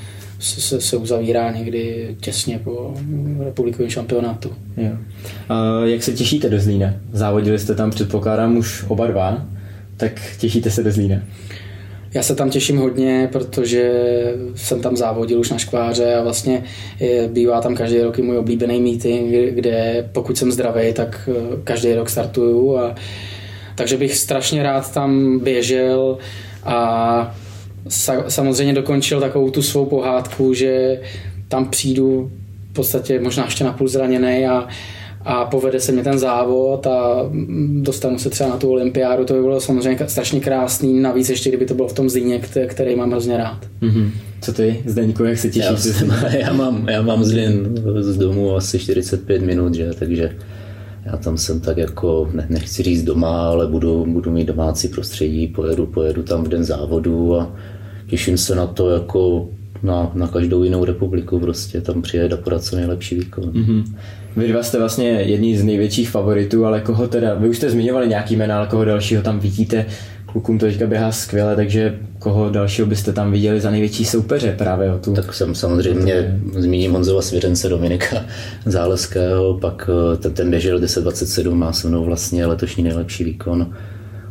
se, 0.47 0.61
se, 0.61 0.81
se 0.81 0.97
uzavírá 0.97 1.53
někdy 1.53 2.17
těsně 2.21 2.59
po 2.65 2.95
republikovém 3.45 3.91
šampionátu. 3.91 4.51
Jo. 4.77 4.91
A 5.49 5.85
jak 5.85 6.03
se 6.03 6.13
těšíte 6.13 6.49
do 6.49 6.61
Zlína? 6.61 6.95
Závodili 7.13 7.59
jste 7.59 7.75
tam, 7.75 7.91
předpokládám, 7.91 8.57
už 8.57 8.85
oba 8.89 9.07
dva, 9.07 9.47
tak 9.97 10.13
těšíte 10.39 10.71
se 10.71 10.83
do 10.83 10.93
Zlína? 10.93 11.17
Já 12.15 12.23
se 12.23 12.35
tam 12.35 12.51
těším 12.51 12.79
hodně, 12.79 13.29
protože 13.33 13.93
jsem 14.55 14.81
tam 14.81 14.97
závodil 14.97 15.41
už 15.41 15.51
na 15.51 15.59
škváře 15.59 16.15
a 16.15 16.23
vlastně 16.23 16.65
je, 17.01 17.29
bývá 17.29 17.61
tam 17.61 17.75
každý 17.75 18.01
rok 18.01 18.19
i 18.19 18.23
můj 18.23 18.39
oblíbený 18.39 18.81
meeting, 18.81 19.55
kde 19.55 20.09
pokud 20.13 20.39
jsem 20.39 20.53
zdravý, 20.53 20.93
tak 20.93 21.29
eh, 21.33 21.57
každý 21.65 21.95
rok 21.95 22.11
startuju 22.11 22.77
a 22.77 22.95
takže 23.75 23.97
bych 23.97 24.17
strašně 24.17 24.63
rád 24.63 24.93
tam 24.95 25.39
běžel 25.39 26.19
a 26.65 27.37
samozřejmě 28.29 28.75
dokončil 28.75 29.21
takovou 29.21 29.51
tu 29.51 29.63
svou 29.63 29.87
pohádku, 29.87 30.55
že 30.55 31.01
tam 31.49 31.67
přijdu 31.71 32.31
v 32.71 32.75
podstatě 32.75 33.21
možná 33.21 33.45
ještě 33.45 33.65
napůl 33.65 33.89
zraněný 33.89 34.47
a, 34.47 34.69
a 35.25 35.45
povede 35.45 35.81
se 35.81 35.93
mi 35.93 36.03
ten 36.03 36.19
závod 36.19 36.87
a 36.87 37.31
dostanu 37.81 38.19
se 38.19 38.31
třeba 38.31 38.51
na 38.51 38.57
tu 38.57 38.71
olympiádu, 38.71 39.25
to 39.25 39.35
by 39.35 39.41
bylo 39.41 39.61
samozřejmě 39.61 40.09
strašně 40.09 40.41
krásný, 40.41 41.01
navíc 41.01 41.31
ještě 41.31 41.51
kdyby 41.51 41.67
to 41.67 41.75
bylo 41.75 41.89
v 41.89 41.93
tom 41.93 42.11
Zlíně, 42.11 42.41
který 42.67 42.97
mám 42.97 43.11
hrozně 43.11 43.37
rád. 43.37 43.67
Mm-hmm. 43.83 44.11
Co 44.41 44.53
ty, 44.53 44.83
Zdeňku, 44.87 45.25
jak 45.25 45.39
se 45.39 45.49
těšíš? 45.49 46.03
Já, 46.23 46.37
já, 46.37 46.53
mám, 46.53 46.89
já 46.89 47.03
mám 47.03 47.25
Zlín 47.25 47.75
z 48.01 48.17
domu 48.17 48.57
asi 48.57 48.79
45 48.79 49.43
minut, 49.43 49.75
že? 49.75 49.91
takže 49.99 50.37
já 51.07 51.17
tam 51.17 51.39
jsem 51.39 51.61
tak 51.61 51.77
jako, 51.77 52.31
ne, 52.33 52.47
nechci 52.51 52.83
říct 52.83 53.03
doma, 53.03 53.49
ale 53.49 53.67
budu, 53.67 54.07
budu 54.09 54.31
mít 54.31 54.45
domácí 54.45 54.89
prostředí, 54.89 55.47
pojedu, 55.47 55.87
pojedu 55.87 56.23
tam 56.23 56.45
v 56.45 56.49
den 56.49 56.65
závodu 56.65 57.37
a 57.37 57.57
těším 58.07 58.39
se 58.39 58.55
na 58.55 58.67
to 58.67 58.91
jako 58.91 59.49
na, 59.83 60.11
na 60.15 60.29
každou 60.29 60.65
jinou 60.65 60.85
republiku 60.85 61.41
prostě 61.41 61.81
tam 61.81 62.03
přijede 62.03 62.35
a 62.35 62.41
podat 62.41 62.65
co 62.65 62.77
nejlepší 62.77 63.15
výkon. 63.15 63.45
Mm-hmm. 63.45 63.85
Vy 64.37 64.49
dva 64.49 64.63
jste 64.63 64.79
vlastně 64.79 65.09
jedni 65.09 65.59
z 65.59 65.65
největších 65.65 66.11
favoritů, 66.11 66.67
ale 66.67 66.81
koho 66.81 67.09
teda, 67.09 67.35
vy 67.35 67.49
už 67.49 67.57
jste 67.57 67.71
zmiňovali 67.71 68.09
nějaký 68.09 68.37
jména, 68.37 68.59
ale 68.59 68.67
koho 68.67 68.85
dalšího 68.85 69.23
tam 69.23 69.39
vidíte, 69.39 69.87
klukům 70.27 70.59
to 70.59 70.67
teďka 70.67 70.87
běhá 70.87 71.13
skvěle, 71.13 71.57
takže 71.57 71.99
koho 72.19 72.51
dalšího 72.51 72.87
byste 72.87 73.13
tam 73.13 73.33
viděli 73.33 73.61
za 73.61 73.71
největší 73.71 74.05
soupeře 74.05 74.55
právě 74.59 74.93
o 74.93 74.99
tu? 74.99 75.13
Tak 75.13 75.35
jsem 75.35 75.55
samozřejmě 75.55 76.41
zmíním 76.57 76.93
Honzova 76.93 77.23
svěřence 77.23 77.69
Dominika 77.69 78.25
Záleského, 78.67 79.59
pak 79.61 79.91
eh, 80.13 80.17
ten, 80.17 80.33
ten 80.33 80.51
běžel 80.51 80.79
10.27, 80.79 81.55
má 81.55 81.73
se 81.73 81.89
mnou 81.89 82.05
vlastně 82.05 82.47
letošní 82.47 82.85
nejlepší 82.85 83.25
výkon. 83.25 83.73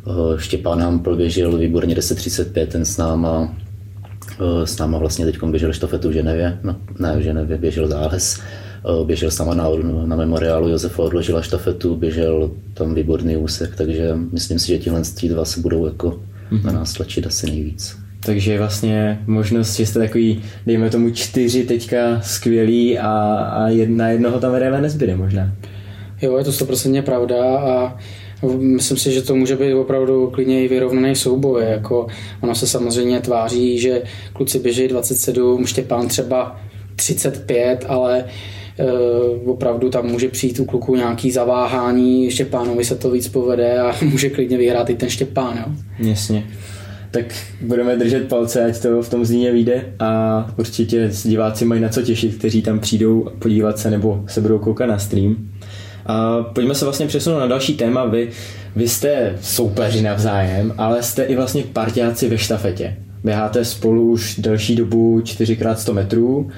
Eh, 0.08 0.12
Štěpán 0.38 0.80
Hampl 0.80 1.16
běžel 1.16 1.58
výborně 1.58 1.96
10.35, 1.96 2.68
ten 2.68 2.86
s 2.86 2.98
náma 2.98 3.56
s 4.64 4.78
náma 4.78 4.98
vlastně 4.98 5.26
teď 5.26 5.44
běžel 5.44 5.74
štafetu 5.74 6.10
v 6.10 6.12
Ženevě, 6.12 6.60
no, 6.64 6.76
ne 7.00 7.18
v 7.18 7.22
Ženevě, 7.22 7.58
běžel 7.58 7.88
záles, 7.88 8.40
eh, 8.40 9.06
běžel 9.06 9.32
sama 9.32 9.54
na, 9.54 9.70
na 10.06 10.16
memoriálu 10.16 10.70
Josefa 10.70 11.04
odložila 11.04 11.42
štafetu, 11.42 11.96
běžel 11.96 12.52
tam 12.74 12.96
výborný 12.96 13.38
úsek, 13.38 13.76
takže 13.76 14.18
myslím 14.32 14.60
si, 14.60 14.68
že 14.68 14.78
tihle 14.78 15.02
dva 15.30 15.46
se 15.46 15.60
budou 15.60 15.86
jako 15.86 16.20
mm-hmm. 16.52 16.66
na 16.66 16.72
nás 16.72 16.94
tlačit 16.94 17.28
asi 17.28 17.48
nejvíc. 17.48 17.98
Takže 18.26 18.58
vlastně 18.58 19.20
možnost, 19.28 19.76
že 19.76 19.86
jste 19.86 20.00
takový, 20.00 20.42
dejme 20.66 20.90
tomu 20.90 21.10
čtyři 21.10 21.64
teďka 21.64 22.22
skvělý 22.22 23.00
a, 23.00 23.12
a 23.36 23.68
jedna 23.68 24.10
jednoho 24.10 24.40
tam 24.40 24.54
reálně 24.54 24.82
nezbyde 24.82 25.16
možná. 25.16 25.52
Jo, 26.22 26.38
je 26.38 26.44
to 26.44 26.52
100% 26.52 27.02
pravda 27.02 27.60
a 27.60 27.98
Myslím 28.58 28.98
si, 28.98 29.12
že 29.12 29.22
to 29.22 29.36
může 29.36 29.56
být 29.56 29.74
opravdu 29.74 30.30
klidně 30.34 30.64
i 30.64 30.68
vyrovnaný 30.68 31.16
souboj. 31.16 31.64
Jako 31.64 32.08
ono 32.42 32.56
se 32.56 32.68
samozřejmě 32.68 33.20
tváří, 33.20 33.80
že 33.80 34.02
kluci 34.34 34.60
běží 34.60 34.88
27, 34.88 35.66
Štěpán 35.66 36.08
třeba 36.08 36.60
35, 36.96 37.86
ale 37.88 38.26
Uh, 38.80 39.50
opravdu 39.50 39.90
tam 39.90 40.06
může 40.06 40.28
přijít 40.28 40.60
u 40.60 40.66
kluku 40.66 40.96
nějaký 40.96 41.32
zaváhání, 41.32 42.32
Štěpánovi 42.32 42.86
se 42.86 42.96
to 42.96 43.12
víc 43.12 43.28
povede 43.28 43.80
a 43.80 43.96
může 44.06 44.30
klidně 44.30 44.58
vyhrát 44.58 44.90
i 44.90 44.96
ten 44.96 45.10
Štěpán. 45.10 45.58
Jo? 45.58 45.74
Jasně. 46.10 46.44
Tak 47.12 47.26
budeme 47.62 47.96
držet 47.96 48.28
palce, 48.28 48.66
ať 48.66 48.82
to 48.82 49.02
v 49.02 49.10
tom 49.10 49.26
zíně 49.26 49.52
vyjde 49.52 49.94
a 50.00 50.46
určitě 50.58 51.12
diváci 51.24 51.66
mají 51.66 51.82
na 51.82 51.90
co 51.90 52.02
těšit, 52.02 52.36
kteří 52.36 52.62
tam 52.62 52.80
přijdou 52.80 53.30
podívat 53.40 53.80
se 53.80 53.92
nebo 53.92 54.24
se 54.28 54.42
budou 54.42 54.60
koukat 54.60 54.90
na 54.90 55.00
stream. 55.00 55.36
A 56.06 56.44
pojďme 56.44 56.76
se 56.76 56.86
vlastně 56.86 57.08
přesunout 57.08 57.40
na 57.40 57.48
další 57.48 57.74
téma. 57.74 58.06
Vy, 58.06 58.30
vy 58.76 58.88
jste 58.90 59.36
soupeři 59.42 60.02
navzájem, 60.02 60.74
ale 60.78 61.04
jste 61.04 61.24
i 61.24 61.36
vlastně 61.36 61.64
partiáci 61.74 62.30
ve 62.30 62.38
štafetě. 62.38 62.98
Běháte 63.24 63.66
spolu 63.66 64.12
už 64.12 64.36
delší 64.40 64.76
dobu 64.76 65.20
4x100 65.20 65.94
metrů, 65.94 66.50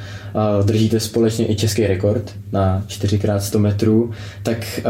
držíte 0.64 1.00
společně 1.00 1.52
i 1.52 1.56
český 1.56 1.88
rekord 1.88 2.34
na 2.52 2.84
4x100 2.88 3.60
metrů, 3.60 4.12
tak 4.44 4.82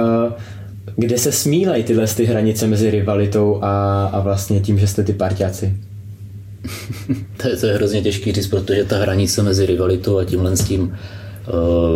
kde 0.96 1.18
se 1.18 1.32
smílají 1.32 1.84
tyhle 1.84 2.08
ty 2.08 2.26
hranice 2.26 2.68
mezi 2.68 2.92
rivalitou 2.92 3.60
a, 3.62 4.06
a 4.06 4.20
vlastně 4.20 4.60
tím, 4.60 4.80
že 4.80 4.88
jste 4.88 5.04
ty 5.04 5.14
partiáci? 5.14 5.74
to, 7.42 7.48
je, 7.48 7.58
to 7.58 7.68
je 7.68 7.74
hrozně 7.74 8.02
těžký 8.02 8.32
říct, 8.32 8.48
protože 8.48 8.84
ta 8.84 8.98
hranice 8.98 9.44
mezi 9.44 9.66
rivalitou 9.66 10.18
a 10.18 10.24
tímhle 10.24 10.58
s 10.58 10.64
tím 10.64 10.98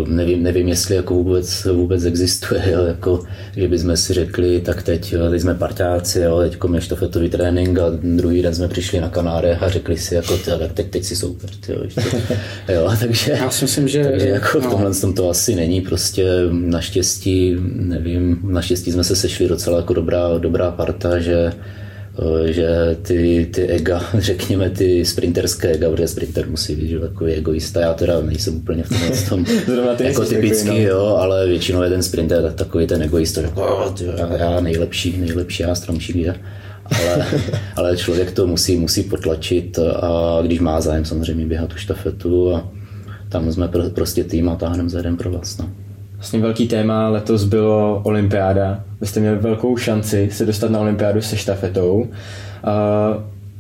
nevím, 0.08 0.44
nevím, 0.44 0.68
jestli 0.68 0.96
jako 0.96 1.14
vůbec, 1.14 1.66
vůbec 1.66 2.06
existuje, 2.06 2.64
jo, 2.72 2.84
jako, 2.84 3.24
že 3.56 3.68
bychom 3.68 3.98
si 3.98 4.14
řekli, 4.14 4.62
tak 4.62 4.84
teď, 4.84 5.14
jo, 5.14 5.30
teď 5.30 5.42
jsme 5.42 5.56
parťáci, 5.56 6.20
jo, 6.20 6.40
teď 6.40 6.58
je 6.74 6.82
štafetový 6.82 7.30
trénink 7.30 7.80
a 7.80 7.90
druhý 7.90 8.42
den 8.42 8.56
jsme 8.56 8.68
přišli 8.68 9.02
na 9.02 9.10
Kanáře 9.10 9.58
a 9.62 9.70
řekli 9.70 9.98
si, 9.98 10.16
jako, 10.16 10.38
tak 10.38 10.72
teď, 10.74 10.90
teď 10.90 11.04
si 11.04 11.16
super, 11.16 11.50
jo, 11.70 11.84
jo, 12.74 12.92
takže, 13.00 13.32
Já 13.32 13.50
si 13.50 13.66
myslím, 13.66 13.88
že, 13.88 14.04
takže 14.04 14.30
jako 14.30 14.60
no. 14.60 14.68
v 14.68 14.72
tomhle 14.72 14.96
tom 14.96 15.14
to 15.14 15.30
asi 15.30 15.56
není, 15.56 15.82
prostě 15.82 16.26
naštěstí, 16.52 17.56
nevím, 17.74 18.40
naštěstí 18.44 18.92
jsme 18.92 19.04
se 19.04 19.16
sešli 19.16 19.48
docela 19.48 19.78
jako 19.78 19.94
dobrá, 19.94 20.38
dobrá 20.38 20.72
parta, 20.72 21.20
že 21.20 21.52
Eh, 21.52 21.54
že 22.46 22.98
ty, 23.02 23.50
ty 23.54 23.68
ega, 23.68 24.02
řekněme 24.18 24.70
ty 24.70 25.06
sprinterské 25.06 25.72
ega, 25.72 25.90
protože 25.92 26.08
sprinter 26.08 26.50
musí 26.50 26.76
být 26.76 26.90
že 26.90 27.00
takový 27.00 27.34
egoista, 27.34 27.82
já 27.82 27.94
teda 27.94 28.22
nejsem 28.22 28.56
úplně 28.56 28.84
v 28.84 29.30
tom, 29.30 29.46
tom 29.46 29.46
jako 30.00 30.26
typický, 30.26 30.70
no. 30.70 30.78
jo, 30.78 31.18
ale 31.20 31.48
většinou 31.48 31.82
je 31.82 31.90
ten 31.90 32.04
sprinter 32.04 32.54
takový 32.54 32.88
ten 32.88 33.02
egoista, 33.02 33.42
že 33.42 33.50
já, 34.18 34.38
já 34.38 34.60
nejlepší, 34.60 35.18
nejlepší, 35.18 35.64
já 35.64 35.76
stromší, 35.76 36.24
že? 36.24 36.36
ale, 36.92 37.26
ale 37.76 37.98
člověk 37.98 38.32
to 38.32 38.48
musí, 38.48 38.78
musí 38.78 39.04
potlačit 39.04 39.80
a 39.80 40.40
když 40.42 40.60
má 40.60 40.82
zájem 40.82 41.06
samozřejmě 41.06 41.46
běhat 41.46 41.70
tu 41.70 41.78
štafetu 41.78 42.56
a 42.56 42.72
tam 43.30 43.52
jsme 43.52 43.70
prostě 43.94 44.24
tým 44.24 44.50
a 44.50 44.56
táhneme 44.56 44.90
za 44.90 44.98
jeden 44.98 45.18
pro 45.18 45.32
vás. 45.32 45.58
No. 45.58 45.70
Vlastně 46.22 46.40
velký 46.40 46.68
téma 46.68 47.10
letos 47.10 47.44
bylo 47.44 48.02
olympiáda. 48.04 48.84
Vy 49.02 49.08
jste 49.08 49.20
měli 49.20 49.38
velkou 49.38 49.78
šanci 49.78 50.30
se 50.32 50.46
dostat 50.46 50.72
na 50.72 50.80
olympiádu 50.80 51.22
se 51.22 51.38
štafetou. 51.38 52.08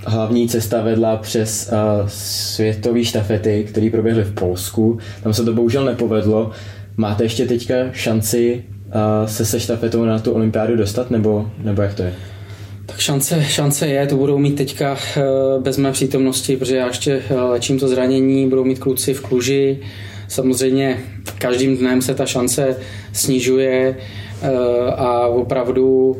Hlavní 0.05 0.47
cesta 0.47 0.81
vedla 0.81 1.17
přes 1.17 1.73
světové 2.07 3.03
štafety, 3.03 3.65
které 3.69 3.89
proběhly 3.91 4.23
v 4.23 4.33
Polsku. 4.33 4.97
Tam 5.23 5.33
se 5.33 5.43
to 5.43 5.53
bohužel 5.53 5.85
nepovedlo. 5.85 6.51
Máte 6.97 7.23
ještě 7.23 7.45
teďka 7.45 7.75
šanci 7.91 8.63
se 9.25 9.45
se 9.45 9.59
štafetou 9.59 10.05
na 10.05 10.19
tu 10.19 10.31
olympiádu 10.31 10.75
dostat, 10.75 11.11
nebo, 11.11 11.49
nebo 11.63 11.81
jak 11.81 11.93
to 11.93 12.03
je? 12.03 12.13
Tak 12.85 12.99
šance, 12.99 13.43
šance 13.43 13.87
je, 13.87 14.07
to 14.07 14.15
budou 14.15 14.37
mít 14.37 14.55
teďka 14.55 14.97
e, 15.17 15.21
bez 15.59 15.77
mé 15.77 15.91
přítomnosti, 15.91 16.57
protože 16.57 16.75
já 16.75 16.87
ještě 16.87 17.21
e, 17.29 17.35
léčím 17.35 17.79
to 17.79 17.87
zranění, 17.87 18.49
budou 18.49 18.63
mít 18.63 18.79
kluci 18.79 19.13
v 19.13 19.21
Kluži, 19.21 19.79
Samozřejmě 20.31 20.99
každým 21.37 21.77
dnem 21.77 22.01
se 22.01 22.15
ta 22.15 22.25
šance 22.25 22.77
snižuje 23.13 23.97
eh, 24.41 24.49
a 24.95 25.27
opravdu 25.27 26.17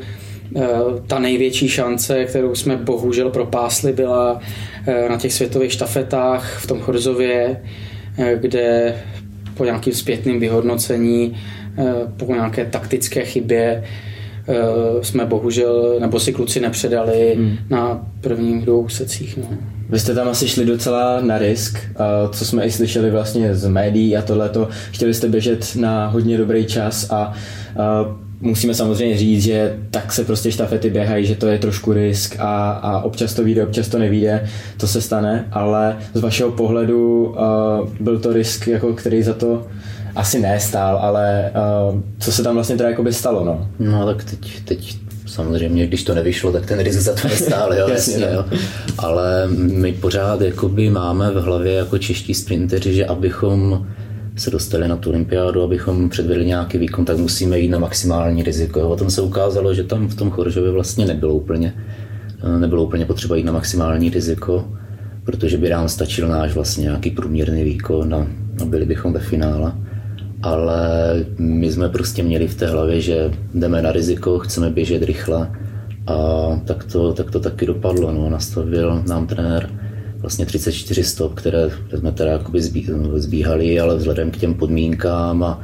eh, 0.55 0.61
ta 1.07 1.19
největší 1.19 1.69
šance, 1.69 2.25
kterou 2.25 2.55
jsme 2.55 2.77
bohužel 2.77 3.29
propásli, 3.29 3.93
byla 3.93 4.39
eh, 4.87 5.09
na 5.09 5.17
těch 5.17 5.33
světových 5.33 5.71
štafetách 5.71 6.59
v 6.59 6.67
tom 6.67 6.79
Chorzově, 6.79 7.61
kde 8.35 8.95
po 9.57 9.65
nějakým 9.65 9.93
zpětným 9.93 10.39
vyhodnocení, 10.39 11.37
po 12.17 12.33
nějaké 12.33 12.65
taktické 12.65 13.25
chybě 13.25 13.83
jsme 15.01 15.25
bohužel, 15.25 15.97
nebo 15.99 16.19
si 16.19 16.33
kluci 16.33 16.59
nepředali 16.59 17.33
hmm. 17.35 17.57
na 17.69 18.07
prvních 18.21 18.65
dvou 18.65 18.89
secích. 18.89 19.37
No. 19.37 19.57
Vy 19.91 19.99
jste 19.99 20.15
tam 20.15 20.27
asi 20.27 20.47
šli 20.47 20.65
docela 20.65 21.21
na 21.21 21.37
risk, 21.37 21.77
co 22.31 22.45
jsme 22.45 22.65
i 22.65 22.71
slyšeli 22.71 23.11
vlastně 23.11 23.55
z 23.55 23.67
médií 23.67 24.17
a 24.17 24.21
tohleto. 24.21 24.69
Chtěli 24.91 25.13
jste 25.13 25.27
běžet 25.27 25.75
na 25.75 26.07
hodně 26.07 26.37
dobrý 26.37 26.65
čas 26.65 27.11
a 27.11 27.33
musíme 28.41 28.73
samozřejmě 28.73 29.17
říct, 29.17 29.43
že 29.43 29.77
tak 29.91 30.13
se 30.13 30.23
prostě 30.23 30.51
štafety 30.51 30.89
běhají, 30.89 31.25
že 31.25 31.35
to 31.35 31.47
je 31.47 31.57
trošku 31.57 31.93
risk 31.93 32.35
a, 32.39 32.71
a 32.71 33.01
občas 33.01 33.33
to 33.33 33.43
vyjde, 33.43 33.63
občas 33.63 33.87
to 33.87 33.99
nevíde, 33.99 34.47
to 34.77 34.87
se 34.87 35.01
stane, 35.01 35.45
ale 35.51 35.97
z 36.13 36.19
vašeho 36.19 36.51
pohledu 36.51 37.35
byl 37.99 38.19
to 38.19 38.33
risk, 38.33 38.67
jako 38.67 38.93
který 38.93 39.23
za 39.23 39.33
to 39.33 39.67
asi 40.15 40.39
nestál, 40.39 40.97
ale 40.97 41.51
uh, 41.91 41.99
co 42.19 42.31
se 42.31 42.43
tam 42.43 42.55
vlastně 42.55 42.77
teda 42.77 42.89
jako 42.89 43.03
by 43.03 43.13
stalo, 43.13 43.45
no? 43.45 43.67
No 43.79 44.05
tak 44.05 44.23
teď, 44.23 44.63
teď 44.65 44.95
samozřejmě, 45.31 45.87
když 45.87 46.03
to 46.03 46.15
nevyšlo, 46.15 46.51
tak 46.51 46.65
ten 46.65 46.79
risk 46.79 46.99
za 46.99 47.13
to 47.13 47.27
nestál, 47.27 47.73
jo, 47.73 47.87
jasně, 47.91 48.17
no. 48.19 48.27
jo. 48.27 48.45
Ale 48.97 49.47
my 49.57 49.93
pořád 49.93 50.41
jakoby 50.41 50.89
máme 50.89 51.31
v 51.31 51.35
hlavě 51.35 51.73
jako 51.73 51.97
čeští 51.97 52.33
sprinteři, 52.33 52.93
že 52.93 53.05
abychom 53.05 53.87
se 54.35 54.51
dostali 54.51 54.87
na 54.87 54.97
tu 54.97 55.09
olympiádu, 55.09 55.61
abychom 55.61 56.09
předvedli 56.09 56.45
nějaký 56.45 56.77
výkon, 56.77 57.05
tak 57.05 57.17
musíme 57.17 57.59
jít 57.59 57.69
na 57.69 57.79
maximální 57.79 58.43
riziko. 58.43 58.79
Jo. 58.79 58.87
Potom 58.87 59.09
se 59.09 59.21
ukázalo, 59.21 59.73
že 59.73 59.83
tam 59.83 60.07
v 60.07 60.15
tom 60.15 60.31
Choržově 60.31 60.71
vlastně 60.71 61.05
nebylo 61.05 61.33
úplně, 61.33 61.73
nebylo 62.59 62.83
úplně 62.83 63.05
potřeba 63.05 63.35
jít 63.35 63.43
na 63.43 63.51
maximální 63.51 64.09
riziko, 64.09 64.67
protože 65.23 65.57
by 65.57 65.69
nám 65.69 65.89
stačil 65.89 66.27
náš 66.27 66.53
vlastně 66.53 66.81
nějaký 66.81 67.11
průměrný 67.11 67.63
výkon 67.63 68.15
a, 68.15 68.27
a 68.61 68.65
byli 68.65 68.85
bychom 68.85 69.13
ve 69.13 69.19
finále 69.19 69.73
ale 70.41 71.13
my 71.37 71.71
jsme 71.71 71.89
prostě 71.89 72.23
měli 72.23 72.47
v 72.47 72.55
té 72.55 72.67
hlavě, 72.67 73.01
že 73.01 73.31
jdeme 73.53 73.81
na 73.81 73.91
riziko, 73.91 74.39
chceme 74.39 74.69
běžet 74.69 75.03
rychle 75.03 75.51
a 76.07 76.15
tak 76.65 76.83
to, 76.83 77.13
tak 77.13 77.31
to 77.31 77.39
taky 77.39 77.65
dopadlo. 77.65 78.11
No. 78.11 78.29
Nastavil 78.29 79.03
nám 79.07 79.27
trenér 79.27 79.69
vlastně 80.17 80.45
34 80.45 81.03
stop, 81.03 81.33
které 81.33 81.69
jsme 81.97 82.11
teda 82.11 82.31
jakoby 82.31 82.61
zbíhali, 83.15 83.79
ale 83.79 83.95
vzhledem 83.95 84.31
k 84.31 84.37
těm 84.37 84.53
podmínkám 84.53 85.43
a, 85.43 85.61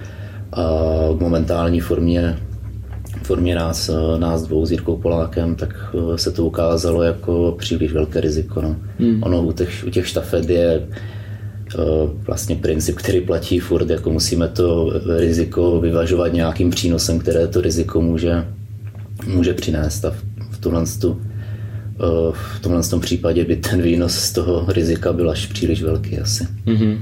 a 0.51 0.63
k 1.17 1.19
momentální 1.19 1.79
formě 1.79 2.37
formě 3.23 3.55
nás, 3.55 3.89
nás 4.17 4.43
dvou 4.43 4.65
s 4.65 4.71
Jirkou 4.71 4.97
Polákem, 4.97 5.55
tak 5.55 5.95
se 6.15 6.31
to 6.31 6.45
ukázalo 6.45 7.03
jako 7.03 7.55
příliš 7.59 7.93
velké 7.93 8.21
riziko. 8.21 8.61
No. 8.61 8.75
Hmm. 8.99 9.23
Ono 9.23 9.43
u 9.43 9.51
těch, 9.51 9.83
u 9.87 9.89
těch 9.89 10.07
štafet 10.07 10.49
je 10.49 10.87
vlastně 12.27 12.55
princip, 12.55 12.95
který 12.95 13.21
platí 13.21 13.59
furt, 13.59 13.89
jako 13.89 14.11
musíme 14.11 14.47
to 14.47 14.93
riziko 15.17 15.79
vyvažovat 15.79 16.33
nějakým 16.33 16.69
přínosem, 16.69 17.19
které 17.19 17.47
to 17.47 17.61
riziko 17.61 18.01
může, 18.01 18.45
může 19.27 19.53
přinést 19.53 20.05
a 20.05 20.13
v 20.51 20.57
tomhle, 20.59 20.85
v 22.31 22.59
tomhle 22.61 22.83
tom 22.83 22.99
případě 23.01 23.45
by 23.45 23.55
ten 23.55 23.81
výnos 23.81 24.15
z 24.15 24.31
toho 24.31 24.65
rizika 24.67 25.13
byl 25.13 25.29
až 25.29 25.45
příliš 25.45 25.83
velký 25.83 26.19
asi. 26.19 26.47
Mm-hmm. 26.65 26.97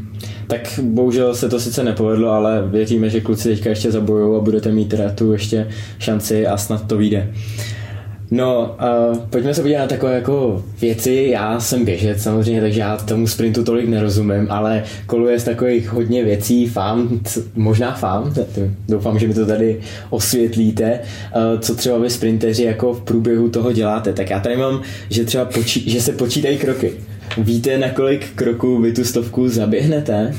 Tak 0.47 0.79
bohužel 0.83 1.35
se 1.35 1.49
to 1.49 1.59
sice 1.59 1.83
nepovedlo, 1.83 2.29
ale 2.29 2.67
věříme, 2.67 3.09
že 3.09 3.21
kluci 3.21 3.49
teďka 3.49 3.69
ještě 3.69 3.91
zabojou 3.91 4.35
a 4.35 4.41
budete 4.41 4.71
mít 4.71 4.89
teda 4.89 5.11
tu 5.11 5.31
ještě 5.31 5.67
šanci 5.99 6.47
a 6.47 6.57
snad 6.57 6.87
to 6.87 6.97
vyjde. 6.97 7.33
No, 8.31 8.75
uh, 9.11 9.17
pojďme 9.17 9.53
se 9.53 9.61
podívat 9.61 9.79
na 9.79 9.87
takové 9.87 10.15
jako 10.15 10.63
věci. 10.81 11.27
Já 11.31 11.59
jsem 11.59 11.85
běžec 11.85 12.21
samozřejmě, 12.21 12.61
takže 12.61 12.79
já 12.79 12.97
tomu 12.97 13.27
sprintu 13.27 13.63
tolik 13.63 13.89
nerozumím, 13.89 14.47
ale 14.49 14.83
koluje 15.05 15.39
z 15.39 15.43
takových 15.43 15.89
hodně 15.89 16.23
věcí, 16.23 16.67
fám, 16.67 17.19
možná 17.55 17.93
fám, 17.93 18.33
doufám, 18.87 19.19
že 19.19 19.27
mi 19.27 19.33
to 19.33 19.45
tady 19.45 19.79
osvětlíte, 20.09 20.99
uh, 21.35 21.59
co 21.59 21.75
třeba 21.75 21.97
vy 21.97 22.09
sprinteři 22.09 22.63
jako 22.63 22.93
v 22.93 23.01
průběhu 23.01 23.49
toho 23.49 23.71
děláte. 23.71 24.13
Tak 24.13 24.29
já 24.29 24.39
tady 24.39 24.57
mám, 24.57 24.81
že 25.09 25.25
třeba 25.25 25.45
počí, 25.45 25.89
že 25.89 26.01
se 26.01 26.11
počítají 26.11 26.57
kroky. 26.57 26.91
Víte, 27.37 27.77
na 27.77 27.89
kolik 27.89 28.33
kroků 28.35 28.81
vy 28.81 28.93
tu 28.93 29.03
stovku 29.03 29.49
zaběhnete? 29.49 30.35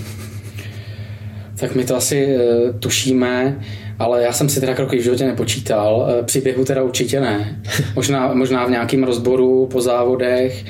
Tak 1.59 1.75
my 1.75 1.85
to 1.85 1.97
asi 1.97 2.27
uh, 2.27 2.81
tušíme 2.81 3.57
ale 3.99 4.23
já 4.23 4.33
jsem 4.33 4.49
si 4.49 4.61
teda 4.61 4.75
kroky 4.75 4.99
v 4.99 5.03
životě 5.03 5.27
nepočítal. 5.27 6.09
Eh, 6.09 6.23
při 6.23 6.41
běhu 6.41 6.65
teda 6.65 6.83
určitě 6.83 7.21
ne. 7.21 7.63
Možná, 7.95 8.35
možná 8.35 8.67
v 8.67 8.71
nějakém 8.71 9.05
rozboru 9.05 9.67
po 9.67 9.81
závodech. 9.81 10.65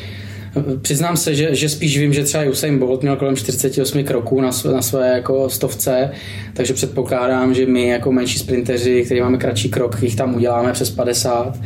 Eh, 0.57 0.79
přiznám 0.83 1.17
se, 1.17 1.35
že, 1.35 1.55
že 1.55 1.69
spíš 1.69 1.99
vím, 1.99 2.13
že 2.13 2.25
třeba 2.25 2.45
Usain 2.45 2.79
Bolt 2.79 3.03
měl 3.03 3.17
kolem 3.17 3.37
48 3.37 4.05
kroků 4.05 4.41
na, 4.41 4.53
své, 4.53 4.73
na 4.73 4.83
své 4.83 5.09
jako 5.09 5.51
stovce, 5.51 6.11
takže 6.55 6.75
předpokládám, 6.75 7.55
že 7.55 7.67
my 7.67 7.89
jako 7.89 8.13
menší 8.13 8.39
sprinteři, 8.39 9.03
kteří 9.05 9.21
máme 9.21 9.39
kratší 9.39 9.69
krok, 9.69 10.03
jich 10.03 10.17
tam 10.17 10.35
uděláme 10.35 10.73
přes 10.73 10.91
50 10.91 11.59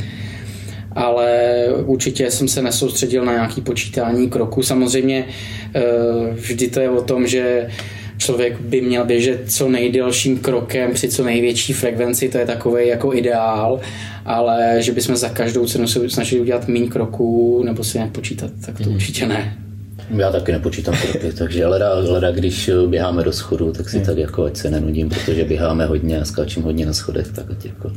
ale 0.92 1.64
určitě 1.84 2.30
jsem 2.30 2.48
se 2.48 2.62
nesoustředil 2.62 3.24
na 3.24 3.32
nějaký 3.32 3.60
počítání 3.60 4.30
kroků. 4.30 4.62
Samozřejmě 4.62 5.26
eh, 5.74 5.82
vždy 6.32 6.68
to 6.68 6.80
je 6.80 6.90
o 6.90 7.02
tom, 7.02 7.26
že 7.26 7.68
člověk 8.20 8.60
by 8.60 8.80
měl 8.80 9.04
běžet 9.04 9.40
co 9.46 9.68
nejdelším 9.68 10.38
krokem 10.38 10.94
při 10.94 11.08
co 11.08 11.24
největší 11.24 11.72
frekvenci, 11.72 12.28
to 12.28 12.38
je 12.38 12.46
takový 12.46 12.88
jako 12.88 13.14
ideál, 13.14 13.80
ale 14.24 14.76
že 14.78 14.92
bychom 14.92 15.16
za 15.16 15.28
každou 15.28 15.66
cenu 15.66 15.86
se 15.86 16.10
snažili 16.10 16.40
udělat 16.42 16.68
méně 16.68 16.88
kroků 16.88 17.62
nebo 17.64 17.84
si 17.84 17.98
nějak 17.98 18.12
počítat, 18.12 18.50
tak 18.66 18.78
to 18.78 18.90
mm. 18.90 18.94
určitě 18.94 19.26
ne. 19.26 19.56
Já 20.16 20.32
taky 20.32 20.52
nepočítám 20.52 20.94
kroky, 20.96 21.32
takže 21.38 21.66
leda, 21.66 21.94
leda, 21.94 22.30
když 22.30 22.70
běháme 22.86 23.24
do 23.24 23.32
schodu, 23.32 23.72
tak 23.72 23.88
si 23.88 23.98
mm. 23.98 24.04
tak 24.04 24.16
jako 24.16 24.44
ať 24.44 24.56
se 24.56 24.70
nenudím, 24.70 25.08
protože 25.08 25.44
běháme 25.44 25.86
hodně 25.86 26.20
a 26.20 26.24
skáčím 26.24 26.62
hodně 26.62 26.86
na 26.86 26.92
schodech, 26.92 27.28
tak 27.28 27.50
ať 27.50 27.64
jako 27.64 27.92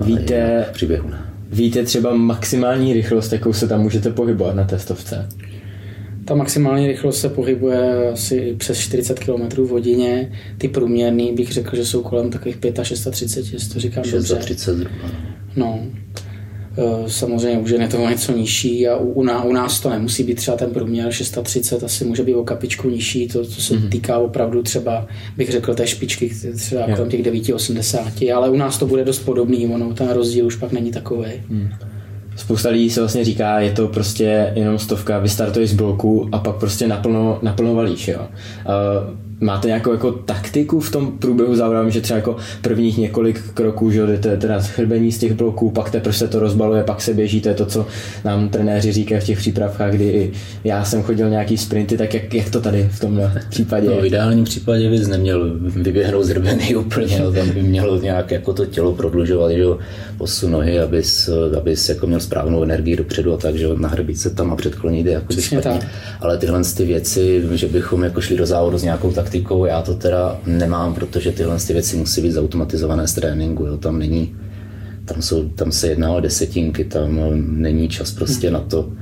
Víte, 0.00 0.66
příběhu 0.72 1.08
ne. 1.08 1.18
Víte 1.52 1.84
třeba 1.84 2.14
maximální 2.14 2.92
rychlost, 2.92 3.32
jakou 3.32 3.52
se 3.52 3.68
tam 3.68 3.80
můžete 3.80 4.10
pohybovat 4.10 4.54
na 4.54 4.64
testovce? 4.64 5.28
Ta 6.28 6.34
maximální 6.34 6.86
rychlost 6.86 7.20
se 7.20 7.28
pohybuje 7.28 8.10
asi 8.12 8.54
přes 8.58 8.78
40 8.78 9.18
km 9.18 9.62
v 9.62 9.68
hodině. 9.68 10.32
Ty 10.58 10.68
průměrný 10.68 11.32
bych 11.32 11.52
řekl, 11.52 11.76
že 11.76 11.86
jsou 11.86 12.02
kolem 12.02 12.30
takových 12.30 12.56
35, 12.56 13.52
jestli 13.52 13.74
to 13.74 13.80
říkám 13.80 14.04
630 14.04 14.70
dobře. 14.76 14.88
No. 15.56 15.80
E, 16.78 17.10
samozřejmě 17.10 17.58
už 17.58 17.70
je 17.70 17.88
to 17.88 18.08
něco 18.08 18.32
nižší 18.32 18.88
a 18.88 18.96
u, 18.96 19.10
u 19.44 19.52
nás 19.52 19.80
to 19.80 19.90
nemusí 19.90 20.24
být 20.24 20.34
třeba 20.34 20.56
ten 20.56 20.70
průměr 20.70 21.12
630, 21.12 21.84
asi 21.84 22.04
může 22.04 22.22
být 22.22 22.34
o 22.34 22.44
kapičku 22.44 22.90
nižší, 22.90 23.28
to, 23.28 23.44
to 23.44 23.60
se 23.60 23.74
mm-hmm. 23.74 23.88
týká 23.88 24.18
opravdu 24.18 24.62
třeba, 24.62 25.06
bych 25.36 25.50
řekl, 25.50 25.74
té 25.74 25.86
špičky, 25.86 26.32
třeba 26.56 26.88
jo. 26.88 26.96
kolem 26.96 27.10
těch 27.10 27.22
9,80, 27.22 28.36
ale 28.36 28.50
u 28.50 28.56
nás 28.56 28.78
to 28.78 28.86
bude 28.86 29.04
dost 29.04 29.18
podobný, 29.18 29.66
ono 29.66 29.94
ten 29.94 30.10
rozdíl 30.10 30.46
už 30.46 30.56
pak 30.56 30.72
není 30.72 30.90
takový. 30.90 31.28
Mm 31.48 31.68
spousta 32.38 32.68
lidí 32.68 32.90
se 32.90 33.00
vlastně 33.00 33.24
říká, 33.24 33.60
je 33.60 33.72
to 33.72 33.88
prostě 33.88 34.52
jenom 34.54 34.78
stovka, 34.78 35.18
vystartuješ 35.18 35.70
z 35.70 35.74
bloku 35.74 36.28
a 36.32 36.38
pak 36.38 36.56
prostě 36.56 36.88
naplno, 36.88 37.38
naplno 37.42 37.74
valíš, 37.74 38.08
jo. 38.08 38.20
Uh, 38.20 39.27
máte 39.40 39.68
nějakou 39.68 39.92
jako 39.92 40.12
taktiku 40.12 40.80
v 40.80 40.90
tom 40.90 41.12
průběhu 41.18 41.54
závodu, 41.56 41.90
že 41.90 42.00
třeba 42.00 42.16
jako 42.16 42.36
prvních 42.62 42.98
několik 42.98 43.40
kroků, 43.54 43.90
že 43.90 44.06
jdete 44.06 44.36
teda 44.36 44.60
chrbení 44.60 45.12
z 45.12 45.18
těch 45.18 45.32
bloků, 45.32 45.70
pak 45.70 45.90
teprve 45.90 46.12
se 46.12 46.28
to 46.28 46.40
rozbaluje, 46.40 46.84
pak 46.84 47.00
se 47.00 47.14
běží, 47.14 47.40
to 47.40 47.48
je 47.48 47.54
to, 47.54 47.66
co 47.66 47.86
nám 48.24 48.48
trenéři 48.48 48.92
říkají 48.92 49.20
v 49.20 49.24
těch 49.24 49.38
přípravkách, 49.38 49.92
kdy 49.92 50.30
já 50.64 50.84
jsem 50.84 51.02
chodil 51.02 51.30
nějaký 51.30 51.58
sprinty, 51.58 51.96
tak 51.96 52.14
jak, 52.14 52.34
jak 52.34 52.50
to 52.50 52.60
tady 52.60 52.88
v 52.92 53.00
tomhle 53.00 53.42
případě? 53.48 53.86
No, 53.86 53.96
v 53.96 54.06
ideálním 54.06 54.44
případě 54.44 54.90
bys 54.90 55.08
neměl 55.08 55.54
vyběhnout 55.60 56.24
zrbený 56.24 56.76
úplně, 56.76 57.18
no, 57.18 57.32
tam 57.32 57.50
by 57.50 57.62
mělo 57.62 58.00
nějak 58.00 58.30
jako 58.30 58.52
to 58.52 58.66
tělo 58.66 58.94
prodlužovat, 58.94 59.52
že 59.52 59.64
posun 60.18 60.50
nohy, 60.50 60.80
abys, 60.80 61.30
abys 61.56 61.88
jako 61.88 62.06
měl 62.06 62.20
správnou 62.20 62.62
energii 62.62 62.96
dopředu 62.96 63.34
a 63.34 63.36
tak, 63.36 63.54
že 63.54 63.66
nahrbit 63.76 64.18
se 64.18 64.30
tam 64.30 64.52
a 64.52 64.56
předklonit 64.56 65.06
jde 65.06 65.12
jako 65.12 65.32
špatně. 65.32 65.80
Ale 66.20 66.38
tyhle 66.38 66.62
ty 66.76 66.84
věci, 66.84 67.42
že 67.52 67.68
bychom 67.68 68.02
jako 68.04 68.20
šli 68.20 68.36
do 68.36 68.46
závodu 68.46 68.78
s 68.78 68.82
nějakou 68.82 69.12
tak 69.12 69.27
taktikou 69.28 69.64
já 69.64 69.82
to 69.82 69.94
teda 69.94 70.40
nemám, 70.46 70.94
protože 70.94 71.32
tyhle 71.32 71.58
ty 71.66 71.72
věci 71.72 71.96
musí 71.96 72.22
být 72.22 72.32
zautomatizované 72.32 73.08
z 73.08 73.14
tréninku. 73.14 73.66
Jo. 73.66 73.76
Tam 73.76 73.98
není, 73.98 74.36
tam, 75.04 75.22
jsou, 75.22 75.48
tam 75.48 75.72
se 75.72 75.88
jedná 75.88 76.12
o 76.12 76.20
desetinky, 76.20 76.84
tam 76.84 77.20
není 77.60 77.88
čas 77.88 78.12
prostě 78.12 78.46
hmm. 78.46 78.54
na 78.54 78.60
to, 78.60 78.92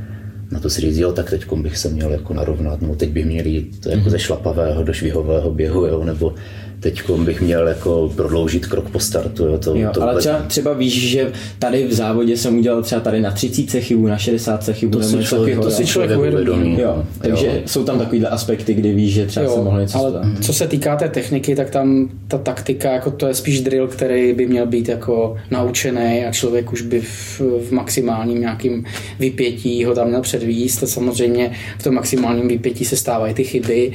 na 0.51 0.61
to 0.61 0.71
si 0.71 0.81
říct, 0.81 0.99
jo, 0.99 1.13
tak 1.13 1.31
teď 1.31 1.53
bych 1.53 1.79
se 1.79 1.89
měl 1.89 2.11
jako 2.11 2.35
narovnat, 2.35 2.83
no 2.83 2.95
teď 2.95 3.11
by 3.11 3.25
měl 3.25 3.47
jít 3.47 3.87
jako 3.87 4.03
hmm. 4.03 4.11
ze 4.11 4.19
šlapavého 4.19 4.83
do 4.83 4.93
švihového 4.93 5.51
běhu, 5.51 5.87
jo, 5.87 6.05
nebo 6.05 6.35
teď 6.81 7.11
bych 7.11 7.41
měl 7.43 7.69
jako 7.69 8.13
prodloužit 8.17 8.67
krok 8.67 8.91
po 8.91 9.01
startu. 9.01 9.47
Jo, 9.47 9.59
to, 9.59 9.75
jo, 9.75 9.91
to 9.95 10.03
ale 10.03 10.19
třeba, 10.19 10.39
třeba 10.39 10.73
víš, 10.73 11.11
že 11.11 11.33
tady 11.59 11.87
v 11.87 11.93
závodě 11.93 12.37
jsem 12.37 12.59
udělal 12.59 12.83
třeba 12.83 13.01
tady 13.01 13.21
na 13.21 13.31
30 13.31 13.81
chybu, 13.81 14.07
na 14.07 14.19
60 14.19 14.71
chybu. 14.73 14.99
To 14.99 15.05
si 15.05 15.25
člověk, 15.25 15.61
to 15.61 15.71
si 15.71 15.87
člověk 15.87 16.19
uvědomí. 16.19 16.81
Jo, 16.81 17.05
takže 17.21 17.47
jo. 17.47 17.53
jsou 17.67 17.85
tam 17.85 17.99
takovýhle 17.99 18.29
aspekty, 18.29 18.75
kdy 18.75 18.93
víš, 18.93 19.15
že 19.15 19.27
třeba 19.27 19.47
jo, 19.47 19.55
se 19.55 19.61
mohl 19.61 19.81
něco 19.81 19.99
ale 19.99 20.11
stát. 20.11 20.45
co 20.45 20.53
se 20.53 20.67
týká 20.67 20.97
té 20.97 21.09
techniky, 21.09 21.57
tak 21.57 21.71
tam 21.71 22.09
ta 22.29 22.39
taktika, 22.39 22.93
jako 22.93 23.11
to 23.11 23.27
je 23.27 23.35
spíš 23.35 23.61
drill, 23.61 23.89
který 23.89 24.33
by 24.33 24.47
měl 24.47 24.67
být 24.67 24.89
jako 24.89 25.37
naučený 25.51 26.25
a 26.25 26.33
člověk 26.33 26.73
už 26.73 26.83
by 26.83 27.01
v, 27.01 27.41
v 27.41 27.71
maximálním 27.71 28.41
nějakým 28.41 28.85
vypětí 29.19 29.85
ho 29.85 29.95
tam 29.95 30.09
měl 30.09 30.21
předvíst 30.21 30.83
a 30.83 30.87
samozřejmě 30.87 31.51
v 31.79 31.83
tom 31.83 31.95
maximálním 31.95 32.49
vypětí 32.49 32.85
se 32.85 32.97
stávají 32.97 33.35
ty 33.35 33.45
chyby 33.45 33.93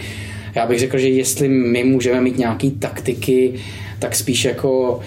já 0.55 0.65
bych 0.65 0.79
řekl, 0.79 0.97
že 0.97 1.09
jestli 1.09 1.47
my 1.49 1.83
můžeme 1.83 2.21
mít 2.21 2.37
nějaký 2.37 2.71
taktiky, 2.71 3.53
tak 3.99 4.15
spíš 4.15 4.45
jako 4.45 4.99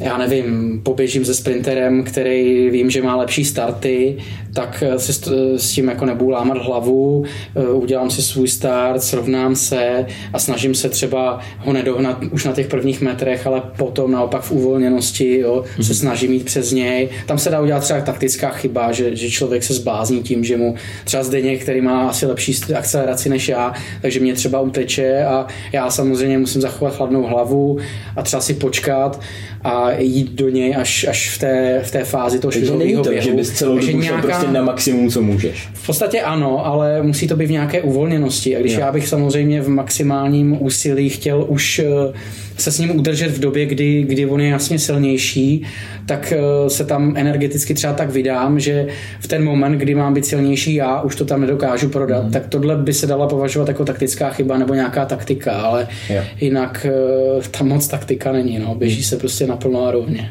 já 0.00 0.18
nevím, 0.18 0.80
poběžím 0.82 1.24
se 1.24 1.34
sprinterem, 1.34 2.04
který 2.04 2.70
vím, 2.70 2.90
že 2.90 3.02
má 3.02 3.16
lepší 3.16 3.44
starty, 3.44 4.16
tak 4.56 4.82
si 4.96 5.12
s 5.56 5.70
tím 5.72 5.88
jako 5.88 6.04
nebudu 6.04 6.30
lámat 6.30 6.58
hlavu, 6.58 7.24
eh, 7.56 7.68
udělám 7.68 8.10
si 8.10 8.22
svůj 8.22 8.48
start, 8.48 9.02
srovnám 9.02 9.56
se 9.56 10.06
a 10.32 10.38
snažím 10.38 10.74
se 10.74 10.88
třeba 10.88 11.40
ho 11.58 11.72
nedohnat 11.72 12.24
už 12.30 12.44
na 12.44 12.52
těch 12.52 12.68
prvních 12.68 13.00
metrech, 13.00 13.46
ale 13.46 13.62
potom 13.76 14.10
naopak 14.10 14.42
v 14.42 14.50
uvolněnosti 14.50 15.38
jo, 15.38 15.64
mm-hmm. 15.64 15.82
se 15.82 15.92
mhm. 15.92 16.00
snažím 16.00 16.32
jít 16.32 16.44
přes 16.44 16.72
něj. 16.72 17.08
Tam 17.26 17.38
se 17.38 17.50
dá 17.50 17.60
udělat 17.60 17.80
třeba 17.80 18.00
taktická 18.00 18.50
chyba, 18.50 18.92
že, 18.92 19.16
že 19.16 19.30
člověk 19.30 19.64
se 19.64 19.74
zblázní 19.74 20.22
tím, 20.22 20.44
že 20.44 20.56
mu 20.56 20.74
třeba 21.04 21.22
zdeně, 21.22 21.56
který 21.56 21.80
má 21.80 22.08
asi 22.08 22.26
lepší 22.26 22.56
akceleraci 22.74 23.28
než 23.28 23.48
já, 23.48 23.72
takže 24.02 24.20
mě 24.20 24.34
třeba 24.34 24.60
uteče 24.60 25.24
a 25.24 25.46
já 25.72 25.90
samozřejmě 25.90 26.38
musím 26.38 26.60
zachovat 26.60 26.96
chladnou 26.96 27.22
hlavu 27.22 27.78
a 28.16 28.22
třeba 28.22 28.40
si 28.40 28.54
počkat 28.54 29.20
a 29.64 29.90
jít 29.98 30.32
do 30.32 30.48
něj 30.48 30.76
až, 30.76 31.06
až 31.08 31.30
v, 31.34 31.38
té, 31.38 31.80
v 31.84 31.90
té 31.90 32.04
fázi 32.04 32.38
toho 32.38 32.52
švihového 32.52 33.02
běhu. 33.02 33.22
že 33.22 33.32
bys 33.32 33.52
celou 33.52 33.78
dobu 33.78 34.00
nějaká... 34.00 34.22
prostě 34.22 34.45
na 34.52 34.62
maximum, 34.62 35.10
co 35.10 35.22
můžeš. 35.22 35.68
V 35.72 35.86
podstatě 35.86 36.20
ano, 36.20 36.66
ale 36.66 37.02
musí 37.02 37.28
to 37.28 37.36
být 37.36 37.46
v 37.46 37.50
nějaké 37.50 37.82
uvolněnosti. 37.82 38.56
A 38.56 38.60
když 38.60 38.72
jo. 38.72 38.80
já 38.80 38.92
bych 38.92 39.08
samozřejmě 39.08 39.62
v 39.62 39.68
maximálním 39.68 40.62
úsilí 40.62 41.08
chtěl 41.08 41.44
už 41.48 41.80
uh, 41.84 42.14
se 42.56 42.72
s 42.72 42.78
ním 42.78 42.98
udržet 42.98 43.30
v 43.30 43.40
době, 43.40 43.66
kdy, 43.66 44.02
kdy 44.02 44.26
on 44.26 44.40
je 44.40 44.48
jasně 44.48 44.78
silnější, 44.78 45.62
tak 46.06 46.32
eh, 46.32 46.70
se 46.70 46.84
tam 46.84 47.16
energeticky 47.16 47.74
třeba 47.74 47.92
tak 47.92 48.10
vydám, 48.10 48.60
že 48.60 48.86
v 49.20 49.28
ten 49.28 49.44
moment, 49.44 49.78
kdy 49.78 49.94
mám 49.94 50.14
být 50.14 50.26
silnější 50.26 50.74
já, 50.74 51.00
už 51.00 51.16
to 51.16 51.24
tam 51.24 51.40
nedokážu 51.40 51.88
prodat. 51.88 52.24
Mm. 52.24 52.30
Tak 52.30 52.46
tohle 52.48 52.76
by 52.76 52.92
se 52.92 53.06
dala 53.06 53.26
považovat 53.26 53.68
jako 53.68 53.84
taktická 53.84 54.30
chyba 54.30 54.58
nebo 54.58 54.74
nějaká 54.74 55.04
taktika, 55.04 55.52
ale 55.52 55.88
jo. 56.10 56.22
jinak 56.40 56.86
eh, 56.90 57.48
tam 57.58 57.68
moc 57.68 57.88
taktika 57.88 58.32
není. 58.32 58.58
No. 58.58 58.74
Běží 58.74 59.04
se 59.04 59.16
prostě 59.16 59.46
naplno 59.46 59.86
a 59.86 59.90
rovně. 59.90 60.30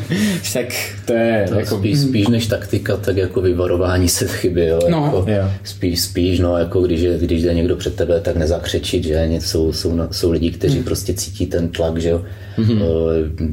tak 0.52 0.66
to 1.04 1.12
je 1.12 1.46
to 1.48 1.54
jako... 1.54 1.78
Spíš, 1.78 1.98
spíš 1.98 2.28
než 2.28 2.46
taktika, 2.46 2.96
tak 2.96 3.16
jako 3.16 3.40
vyvarování 3.40 4.08
se 4.08 4.28
chyby. 4.28 4.66
Jo? 4.66 4.80
No. 4.90 5.02
Jako, 5.04 5.30
jo. 5.30 5.50
Spíš, 5.64 6.00
spíš, 6.00 6.40
no, 6.40 6.58
jako 6.58 6.80
když, 6.80 7.00
je, 7.00 7.18
když 7.18 7.42
jde 7.42 7.54
někdo 7.54 7.76
před 7.76 7.94
tebe, 7.94 8.20
tak 8.20 8.36
nezakřečit, 8.36 9.04
že 9.04 9.28
jsou, 9.38 9.72
jsou, 9.72 10.00
jsou 10.10 10.30
lidi, 10.30 10.50
kteří 10.50 10.74
hmm. 10.74 10.84
prostě 10.84 11.14
cítí 11.14 11.46
ten 11.46 11.63
tlak, 11.68 11.98
že 11.98 12.08
jo. 12.08 12.24
Mm-hmm. 12.58 12.82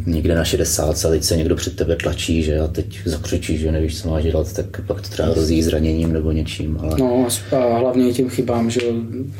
někde 0.05 0.35
na 0.35 0.43
60 0.43 1.05
a 1.05 1.09
teď 1.09 1.23
se 1.23 1.37
někdo 1.37 1.55
před 1.55 1.75
tebe 1.75 1.95
tlačí, 1.95 2.43
že 2.43 2.59
a 2.59 2.67
teď 2.67 2.99
zakřečí, 3.05 3.57
že 3.57 3.71
nevíš, 3.71 4.01
co 4.01 4.09
máš 4.09 4.23
dělat, 4.23 4.53
tak 4.53 4.81
pak 4.87 5.01
to 5.01 5.09
třeba 5.09 5.27
hrozí 5.27 5.63
zraněním 5.63 6.13
nebo 6.13 6.31
něčím. 6.31 6.77
Ale... 6.81 6.95
No 6.99 7.27
a 7.51 7.77
hlavně 7.77 8.13
tím 8.13 8.29
chybám, 8.29 8.69
že 8.69 8.81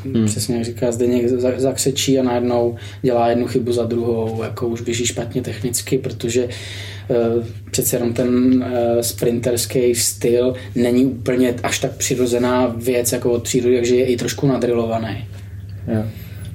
hmm. 0.03 0.25
přesně 0.25 0.55
jak 0.55 0.65
říká, 0.65 0.91
zde 0.91 1.07
někdo 1.07 1.37
zakřečí 1.57 2.19
a 2.19 2.23
najednou 2.23 2.75
dělá 3.01 3.29
jednu 3.29 3.47
chybu 3.47 3.73
za 3.73 3.83
druhou, 3.83 4.43
jako 4.43 4.67
už 4.67 4.81
běží 4.81 5.05
špatně 5.05 5.41
technicky, 5.41 5.97
protože 5.97 6.45
uh, 6.45 7.45
přece 7.71 7.95
jenom 7.95 8.13
ten 8.13 8.53
uh, 8.53 9.01
sprinterský 9.01 9.95
styl 9.95 10.53
není 10.75 11.05
úplně 11.05 11.55
až 11.63 11.79
tak 11.79 11.91
přirozená 11.91 12.67
věc 12.77 13.11
jako 13.11 13.31
od 13.31 13.43
přírody, 13.43 13.75
takže 13.75 13.95
je 13.95 14.05
i 14.05 14.17
trošku 14.17 14.47
nadrilovaný. 14.47 15.27
Jo. 15.87 16.03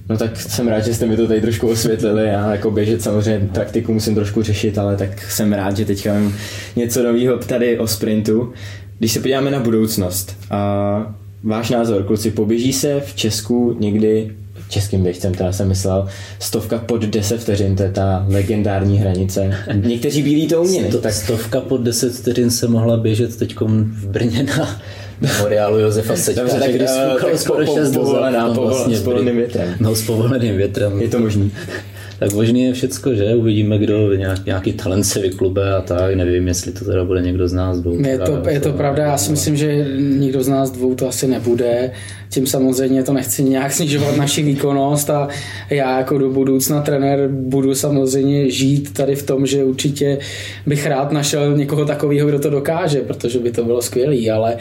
No 0.08 0.16
tak 0.16 0.40
jsem 0.40 0.68
rád, 0.68 0.80
že 0.80 0.94
jste 0.94 1.06
mi 1.06 1.16
to 1.16 1.26
tady 1.26 1.40
trošku 1.40 1.68
osvětlili. 1.68 2.26
Já 2.26 2.52
jako 2.52 2.70
běžet 2.70 3.02
samozřejmě 3.02 3.48
taktiku 3.52 3.92
musím 3.92 4.14
trošku 4.14 4.42
řešit, 4.42 4.78
ale 4.78 4.96
tak 4.96 5.30
jsem 5.30 5.52
rád, 5.52 5.76
že 5.76 5.84
teďka 5.84 6.12
mám 6.12 6.34
něco 6.76 7.02
nového 7.02 7.38
tady 7.38 7.78
o 7.78 7.86
sprintu. 7.86 8.52
Když 8.98 9.12
se 9.12 9.20
podíváme 9.20 9.50
na 9.50 9.60
budoucnost, 9.60 10.36
a 10.50 11.14
váš 11.42 11.70
názor, 11.70 12.02
kluci, 12.02 12.30
poběží 12.30 12.72
se 12.72 13.00
v 13.00 13.14
Česku 13.14 13.76
někdy 13.80 14.30
českým 14.68 15.02
běžcem, 15.02 15.34
teda 15.34 15.52
jsem 15.52 15.68
myslel, 15.68 16.08
stovka 16.38 16.78
pod 16.78 17.02
10 17.04 17.40
vteřin, 17.40 17.76
to 17.76 17.82
je 17.82 17.90
ta 17.90 18.26
legendární 18.28 18.98
hranice. 18.98 19.54
Někteří 19.74 20.22
bílí 20.22 20.48
to 20.48 20.62
uměli. 20.62 20.88
Sto, 20.88 20.98
tak... 20.98 21.12
Stovka 21.12 21.60
pod 21.60 21.80
10 21.80 22.14
vteřin 22.14 22.50
se 22.50 22.68
mohla 22.68 22.96
běžet 22.96 23.36
teď 23.36 23.56
v 23.60 24.08
Brně 24.08 24.42
na 24.42 24.80
memoriálu 25.20 25.78
Josefa 25.78 26.16
Seďka, 26.16 26.42
Dobře, 26.42 26.58
tak, 26.58 26.70
když 26.70 26.90
uh, 26.90 27.20
tak 27.20 27.38
skoro 27.38 27.66
po, 27.66 27.74
6 27.74 27.92
povolená, 27.92 28.46
no, 28.46 28.54
vlastně, 28.54 28.96
s 28.96 29.02
povoleným 29.02 29.36
větrem. 29.36 29.74
No, 29.80 29.94
s 29.94 30.06
povoleným 30.06 30.56
větrem. 30.56 31.02
Je 31.02 31.08
to 31.08 31.18
možný. 31.18 31.52
tak 32.18 32.32
možný 32.32 32.64
je 32.64 32.72
všecko, 32.72 33.14
že? 33.14 33.34
Uvidíme, 33.34 33.78
kdo 33.78 34.14
nějak, 34.14 34.46
nějaký 34.46 34.72
talent 34.72 35.04
se 35.04 35.20
vyklube 35.20 35.74
a 35.74 35.80
tak. 35.80 36.14
Nevím, 36.14 36.48
jestli 36.48 36.72
to 36.72 36.84
teda 36.84 37.04
bude 37.04 37.22
někdo 37.22 37.48
z 37.48 37.52
nás 37.52 37.80
dvou. 37.80 38.00
Je 38.06 38.18
to, 38.18 38.48
je 38.48 38.60
to 38.60 38.72
pravda, 38.72 39.02
já 39.02 39.18
si 39.18 39.30
myslím, 39.30 39.56
že 39.56 39.86
nikdo 39.98 40.42
z 40.42 40.48
nás 40.48 40.70
dvou 40.70 40.94
to 40.94 41.08
asi 41.08 41.28
nebude. 41.28 41.90
Tím 42.36 42.46
samozřejmě 42.46 43.02
to 43.02 43.12
nechci 43.12 43.42
nějak 43.42 43.72
snižovat 43.72 44.16
naši 44.16 44.42
výkonnost 44.42 45.10
a 45.10 45.28
já 45.70 45.98
jako 45.98 46.18
do 46.18 46.30
budoucna 46.30 46.82
trenér 46.82 47.28
budu 47.28 47.74
samozřejmě 47.74 48.50
žít 48.50 48.92
tady 48.92 49.14
v 49.16 49.22
tom, 49.22 49.46
že 49.46 49.64
určitě 49.64 50.18
bych 50.66 50.86
rád 50.86 51.12
našel 51.12 51.56
někoho 51.56 51.84
takového, 51.84 52.28
kdo 52.28 52.38
to 52.38 52.50
dokáže, 52.50 53.00
protože 53.00 53.38
by 53.38 53.52
to 53.52 53.64
bylo 53.64 53.82
skvělé, 53.82 54.30
ale 54.30 54.56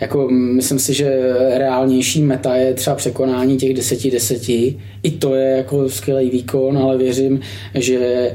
jako 0.00 0.28
myslím 0.30 0.78
si, 0.78 0.94
že 0.94 1.36
reálnější 1.54 2.22
meta 2.22 2.56
je 2.56 2.74
třeba 2.74 2.96
překonání 2.96 3.56
těch 3.56 3.76
10-10. 3.76 4.76
I 5.02 5.10
to 5.10 5.34
je 5.34 5.56
jako 5.56 5.88
skvělý 5.88 6.30
výkon, 6.30 6.78
ale 6.78 6.98
věřím, 6.98 7.40
že 7.74 8.30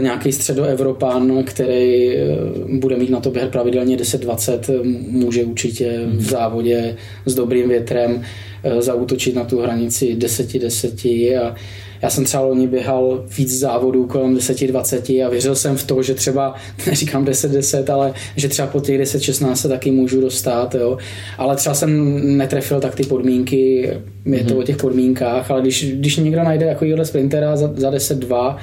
nějaký 0.00 0.32
středoevropán, 0.32 1.44
který 1.44 2.16
eh, 2.16 2.26
bude 2.68 2.96
mít 2.96 3.10
na 3.10 3.20
to 3.20 3.30
běhat 3.30 3.50
pravidelně 3.50 3.96
10-20, 3.96 4.84
může 5.10 5.44
určitě 5.44 6.00
v 6.04 6.12
mhm. 6.12 6.20
závodě 6.20 6.96
s 7.26 7.34
dobrým 7.34 7.68
větrem 7.68 8.22
eh, 8.62 8.82
zautočit 8.82 9.34
na 9.34 9.44
tu 9.44 9.60
hranici 9.60 10.16
10-10 10.16 11.40
a 11.40 11.54
já 12.02 12.10
jsem 12.10 12.24
třeba 12.24 12.42
loni 12.42 12.66
běhal 12.66 13.24
víc 13.38 13.58
závodů 13.58 14.06
kolem 14.06 14.36
10-20 14.36 15.26
a 15.26 15.28
věřil 15.28 15.54
jsem 15.54 15.76
v 15.76 15.84
to, 15.84 16.02
že 16.02 16.14
třeba, 16.14 16.54
neříkám 16.86 17.24
10-10, 17.24 17.92
ale 17.92 18.12
že 18.36 18.48
třeba 18.48 18.68
po 18.68 18.80
těch 18.80 19.00
10-16 19.00 19.52
se 19.52 19.68
taky 19.68 19.90
můžu 19.90 20.20
dostat, 20.20 20.74
jo. 20.74 20.98
Ale 21.38 21.56
třeba 21.56 21.74
jsem 21.74 22.36
netrefil 22.36 22.80
tak 22.80 22.94
ty 22.94 23.02
podmínky, 23.02 23.90
je 24.24 24.44
to 24.44 24.54
mm-hmm. 24.54 24.58
o 24.58 24.62
těch 24.62 24.76
podmínkách, 24.76 25.50
ale 25.50 25.60
když, 25.60 25.92
když 25.92 26.16
někdo 26.16 26.44
najde 26.44 26.66
takovýhle 26.66 27.04
sprintera 27.04 27.56
za, 27.56 27.72
za 27.76 27.90
10-2, 27.90 28.56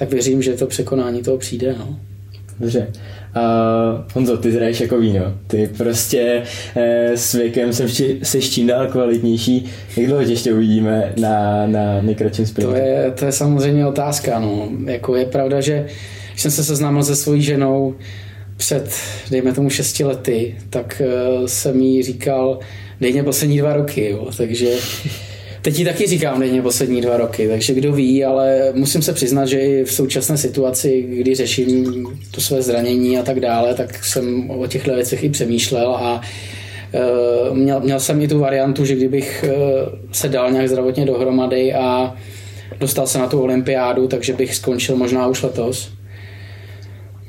tak 0.00 0.10
věřím, 0.10 0.42
že 0.42 0.52
to 0.52 0.66
překonání 0.66 1.22
toho 1.22 1.38
přijde. 1.38 1.74
No. 1.78 1.98
Dobře. 2.60 2.86
Uh, 3.36 4.04
Honzo, 4.14 4.36
ty 4.36 4.52
zraješ 4.52 4.80
jako 4.80 4.98
víno. 4.98 5.34
Ty 5.46 5.70
prostě 5.76 6.42
uh, 6.76 6.82
s 7.14 7.32
věkem 7.32 7.72
se, 7.72 7.86
se 8.22 8.40
čím 8.40 8.66
dál 8.66 8.86
kvalitnější. 8.86 9.64
Jak 9.96 10.06
dlouho 10.06 10.24
tě 10.24 10.30
ještě 10.30 10.52
uvidíme 10.52 11.12
na, 11.20 11.66
na 11.66 12.02
nejkratším 12.02 12.46
sprintu? 12.46 12.72
To 12.72 12.78
je, 12.78 13.12
to 13.18 13.24
je 13.24 13.32
samozřejmě 13.32 13.86
otázka. 13.86 14.38
No. 14.38 14.68
Jako 14.84 15.16
je 15.16 15.26
pravda, 15.26 15.60
že 15.60 15.86
když 16.30 16.42
jsem 16.42 16.50
se 16.50 16.64
seznámil 16.64 17.02
se 17.02 17.16
svojí 17.16 17.42
ženou 17.42 17.94
před, 18.56 18.94
dejme 19.30 19.52
tomu, 19.52 19.70
šesti 19.70 20.04
lety, 20.04 20.56
tak 20.70 21.02
uh, 21.04 21.46
jsem 21.46 21.80
jí 21.80 22.02
říkal, 22.02 22.58
dej 23.00 23.12
mě 23.12 23.22
poslední 23.22 23.58
dva 23.58 23.72
roky. 23.72 24.10
Jo. 24.10 24.30
Takže 24.36 24.70
Teď 25.62 25.76
ti 25.76 25.84
taky 25.84 26.06
říkám 26.06 26.40
denně 26.40 26.62
poslední 26.62 27.00
dva 27.00 27.16
roky, 27.16 27.48
takže 27.48 27.74
kdo 27.74 27.92
ví, 27.92 28.24
ale 28.24 28.72
musím 28.74 29.02
se 29.02 29.12
přiznat, 29.12 29.46
že 29.46 29.60
i 29.60 29.84
v 29.84 29.92
současné 29.92 30.38
situaci, 30.38 31.02
kdy 31.02 31.34
řeším 31.34 32.06
to 32.30 32.40
své 32.40 32.62
zranění 32.62 33.18
a 33.18 33.22
tak 33.22 33.40
dále, 33.40 33.74
tak 33.74 34.04
jsem 34.04 34.50
o 34.50 34.66
těchto 34.66 34.94
věcech 34.94 35.24
i 35.24 35.30
přemýšlel 35.30 35.94
a 35.94 36.20
uh, 37.50 37.56
měl, 37.56 37.80
měl 37.80 38.00
jsem 38.00 38.20
i 38.20 38.28
tu 38.28 38.38
variantu, 38.38 38.84
že 38.84 38.94
kdybych 38.94 39.44
uh, 39.48 39.52
se 40.12 40.28
dal 40.28 40.50
nějak 40.50 40.68
zdravotně 40.68 41.06
dohromady 41.06 41.74
a 41.74 42.16
dostal 42.78 43.06
se 43.06 43.18
na 43.18 43.26
tu 43.26 43.40
olympiádu, 43.40 44.06
takže 44.06 44.32
bych 44.32 44.54
skončil 44.54 44.96
možná 44.96 45.26
už 45.26 45.42
letos. 45.42 45.90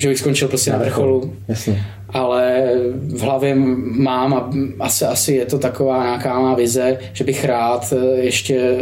Že 0.02 0.10
bych 0.10 0.20
skončil 0.20 0.48
prostě 0.48 0.72
na, 0.72 0.78
vrcholu. 0.78 1.34
Jasně. 1.48 1.84
Ale 2.10 2.72
v 3.16 3.22
hlavě 3.22 3.56
mám 3.56 4.34
a 4.34 4.50
asi, 4.80 5.06
asi 5.06 5.34
je 5.34 5.46
to 5.46 5.60
taková 5.60 6.04
nějaká 6.04 6.40
má 6.40 6.56
vize, 6.56 6.98
že 7.14 7.24
bych 7.24 7.46
rád 7.46 7.94
eh, 7.98 8.22
ještě 8.22 8.78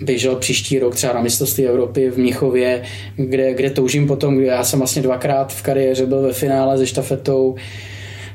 běžel 0.00 0.36
příští 0.36 0.78
rok 0.78 0.94
třeba 0.94 1.12
na 1.12 1.20
mistrovství 1.20 1.66
Evropy 1.66 2.10
v 2.10 2.18
Mnichově, 2.18 2.82
kde, 3.16 3.54
kde 3.54 3.70
toužím 3.70 4.06
potom, 4.06 4.36
kde 4.36 4.46
já 4.46 4.64
jsem 4.64 4.78
vlastně 4.78 5.02
dvakrát 5.02 5.52
v 5.52 5.62
kariéře 5.62 6.06
byl 6.06 6.22
ve 6.22 6.32
finále 6.32 6.78
se 6.78 6.86
štafetou, 6.86 7.54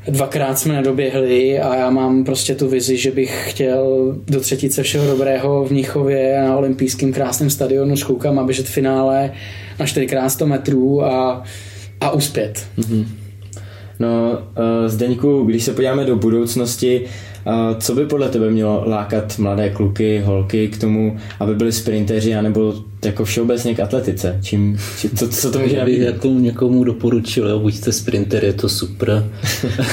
dvakrát 0.07 0.59
jsme 0.59 0.73
nedoběhli 0.73 1.59
a 1.59 1.75
já 1.75 1.89
mám 1.89 2.23
prostě 2.23 2.55
tu 2.55 2.67
vizi, 2.67 2.97
že 2.97 3.11
bych 3.11 3.51
chtěl 3.51 4.15
do 4.27 4.39
třetice 4.39 4.83
všeho 4.83 5.07
dobrého 5.07 5.65
v 5.65 5.71
Mnichově 5.71 6.41
na 6.41 6.57
olympijském 6.57 7.13
krásném 7.13 7.49
stadionu 7.49 7.97
s 7.97 8.03
klukama 8.03 8.43
běžet 8.43 8.67
finále 8.67 9.31
na 9.79 9.85
4x100 9.85 10.45
metrů 10.45 11.05
a, 11.05 11.43
a 12.01 12.11
uspět. 12.11 12.65
Mm-hmm. 12.77 13.05
No, 13.99 14.31
uh, 14.31 14.87
Zdeňku, 14.87 15.43
když 15.43 15.63
se 15.63 15.73
podíváme 15.73 16.05
do 16.05 16.15
budoucnosti, 16.15 17.05
uh, 17.45 17.79
co 17.79 17.95
by 17.95 18.05
podle 18.05 18.29
tebe 18.29 18.51
mělo 18.51 18.83
lákat 18.89 19.37
mladé 19.39 19.69
kluky, 19.69 20.19
holky 20.25 20.67
k 20.67 20.77
tomu, 20.77 21.17
aby 21.39 21.55
byli 21.55 21.71
sprinteři, 21.71 22.35
anebo 22.35 22.73
jako 23.05 23.25
všeobecně 23.25 23.75
k 23.75 23.79
atletice? 23.79 24.39
Čím, 24.41 24.77
či, 24.99 25.09
co, 25.09 25.27
co 25.27 25.51
to 25.51 25.59
může 25.59 25.77
nabídnout? 25.77 26.05
Jako 26.05 26.27
někomu 26.27 26.83
doporučil, 26.83 27.49
jo, 27.49 27.59
buďte 27.59 27.91
sprinter, 27.91 28.45
je 28.45 28.53
to 28.53 28.69
super. 28.69 29.31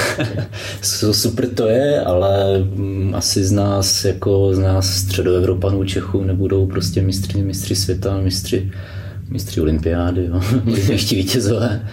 super 1.11 1.49
to 1.49 1.67
je, 1.67 2.01
ale 2.01 2.59
mm, 2.59 3.15
asi 3.15 3.43
z 3.43 3.51
nás, 3.51 4.05
jako 4.05 4.49
z 4.53 4.59
nás 4.59 4.97
středoevropanů, 4.97 5.83
Čechů, 5.83 6.23
nebudou 6.23 6.67
prostě 6.67 7.01
mistři, 7.01 7.41
mistři 7.41 7.75
světa, 7.75 8.17
mistři, 8.17 8.71
mistři 9.29 9.61
olympiády, 9.61 10.29
ještě 10.89 11.15
vítězové. 11.23 11.87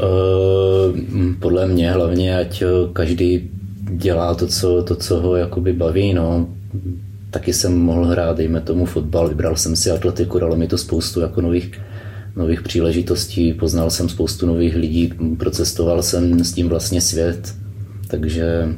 Eh, 0.00 1.32
podle 1.38 1.66
mě 1.66 1.90
hlavně, 1.90 2.38
ať 2.38 2.62
eh, 2.62 2.66
každý 2.92 3.50
dělá 3.90 4.34
to, 4.34 4.46
co, 4.46 4.82
to, 4.82 4.94
co 4.94 5.20
ho 5.20 5.36
jakoby 5.36 5.72
baví. 5.72 6.14
No. 6.14 6.48
Taky 7.30 7.52
jsem 7.52 7.78
mohl 7.78 8.04
hrát, 8.04 8.36
dejme 8.36 8.60
tomu 8.60 8.86
fotbal, 8.86 9.28
vybral 9.28 9.56
jsem 9.56 9.76
si 9.76 9.90
atletiku, 9.90 10.38
dalo 10.38 10.56
mi 10.56 10.68
to 10.68 10.78
spoustu 10.78 11.20
jako 11.20 11.40
nových, 11.40 11.80
nových 12.36 12.62
příležitostí, 12.62 13.52
poznal 13.52 13.90
jsem 13.90 14.08
spoustu 14.08 14.46
nových 14.46 14.76
lidí, 14.76 15.12
procestoval 15.38 16.02
jsem 16.02 16.44
s 16.44 16.52
tím 16.52 16.68
vlastně 16.68 17.00
svět, 17.00 17.54
takže 18.08 18.68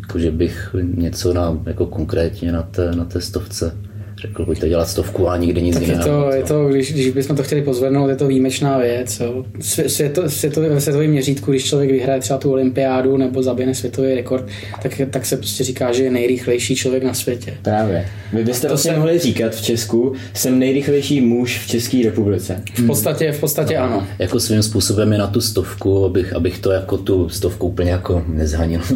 jakože 0.00 0.30
bych 0.30 0.74
něco 0.94 1.32
na, 1.32 1.58
jako 1.66 1.86
konkrétně 1.86 2.52
na 2.52 2.62
té, 2.62 2.96
na 2.96 3.04
té 3.04 3.20
stovce 3.20 3.76
řekl, 4.22 4.44
pojďte 4.44 4.68
dělat 4.68 4.88
stovku 4.88 5.28
a 5.28 5.36
nikdy 5.36 5.62
nic 5.62 5.80
jiného. 5.80 6.00
Je 6.00 6.04
to, 6.04 6.30
je 6.36 6.42
to 6.42 6.68
když, 6.68 6.92
když 6.92 7.10
bychom 7.10 7.36
to 7.36 7.42
chtěli 7.42 7.62
pozvednout, 7.62 8.10
je 8.10 8.16
to 8.16 8.26
výjimečná 8.26 8.78
věc. 8.78 9.20
Jo. 9.20 9.44
Světo, 9.60 10.30
světo, 10.30 10.60
ve 10.60 10.80
světovém 10.80 11.10
měřítku, 11.10 11.50
když 11.50 11.64
člověk 11.64 11.90
vyhraje 11.90 12.20
třeba 12.20 12.38
tu 12.38 12.52
olympiádu 12.52 13.16
nebo 13.16 13.42
zaběhne 13.42 13.74
světový 13.74 14.14
rekord, 14.14 14.44
tak, 14.82 15.00
tak 15.10 15.26
se 15.26 15.36
prostě 15.36 15.64
říká, 15.64 15.92
že 15.92 16.04
je 16.04 16.10
nejrychlejší 16.10 16.76
člověk 16.76 17.04
na 17.04 17.14
světě. 17.14 17.54
Právě. 17.62 18.06
Vy 18.32 18.44
byste 18.44 18.66
to 18.66 18.68
vlastně 18.68 18.90
jsem... 18.90 19.00
mohli 19.00 19.18
říkat 19.18 19.54
v 19.54 19.62
Česku, 19.62 20.12
jsem 20.34 20.58
nejrychlejší 20.58 21.20
muž 21.20 21.58
v 21.58 21.66
České 21.66 22.02
republice. 22.04 22.62
V 22.74 22.86
podstatě, 22.86 23.32
v 23.32 23.40
podstatě 23.40 23.78
no, 23.78 23.84
ano. 23.84 24.06
Jako 24.18 24.40
svým 24.40 24.62
způsobem 24.62 25.12
je 25.12 25.18
na 25.18 25.26
tu 25.26 25.40
stovku, 25.40 26.04
abych, 26.04 26.32
abych 26.32 26.58
to 26.58 26.70
jako 26.70 26.98
tu 26.98 27.28
stovku 27.28 27.66
úplně 27.66 27.90
jako 27.90 28.24
nezhanil. 28.28 28.80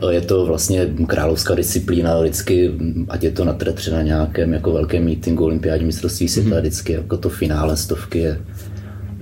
To, 0.00 0.10
je 0.10 0.20
to 0.20 0.46
vlastně 0.46 0.86
královská 1.06 1.54
disciplína 1.54 2.20
vždycky, 2.20 2.70
ať 3.08 3.22
je 3.22 3.30
to 3.30 3.44
na 3.44 4.02
nějaké 4.02 4.43
nějakém 4.44 4.52
jako 4.52 4.72
velkém 4.72 5.04
meetingu 5.04 5.44
olympiádní 5.44 5.86
mistrovství 5.86 6.28
světa 6.28 6.50
mm-hmm. 6.50 6.60
vždycky 6.60 6.92
jako 6.92 7.16
to 7.16 7.28
finále 7.28 7.76
stovky 7.76 8.18
je, 8.18 8.40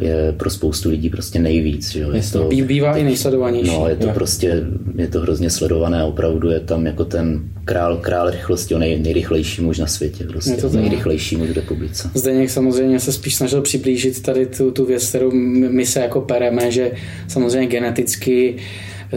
je 0.01 0.35
pro 0.37 0.51
spoustu 0.51 0.91
lidí 0.91 1.11
prostě 1.11 1.39
nejvíc. 1.39 1.91
Že 1.91 2.01
jo? 2.01 2.11
Je 2.13 2.23
to, 2.33 2.49
Bývá 2.49 2.97
i 2.97 3.05
nejsledovanější. 3.05 3.71
No, 3.71 3.89
je 3.89 3.97
to 3.97 4.07
jo. 4.07 4.13
prostě, 4.15 4.65
je 4.97 5.09
to 5.09 5.21
hrozně 5.21 5.51
sledované, 5.51 6.05
opravdu 6.05 6.51
je 6.51 6.61
tam 6.61 6.87
jako 6.87 7.05
ten 7.05 7.41
král, 7.65 7.97
král 7.97 8.31
rychlosti, 8.31 8.75
nej, 8.75 8.99
nejrychlejší 8.99 9.63
muž 9.63 9.79
na 9.79 9.87
světě, 9.87 10.25
prostě 10.25 10.51
je 10.51 10.57
to 10.57 10.69
nejrychlejší 10.69 11.37
muž 11.37 11.49
v 11.51 11.57
republice. 11.57 12.11
Zdeněk 12.15 12.51
samozřejmě 12.51 13.01
se 13.01 13.13
spíš 13.13 13.35
snažil 13.35 13.63
přiblížit 13.63 14.23
tady 14.23 14.47
tu, 14.47 14.71
tu 14.71 14.85
věc, 14.85 15.09
kterou 15.09 15.31
my 15.71 15.87
se 15.87 16.01
jako 16.01 16.21
pereme, 16.21 16.71
že 16.71 16.93
samozřejmě 17.29 17.67
geneticky 17.67 18.57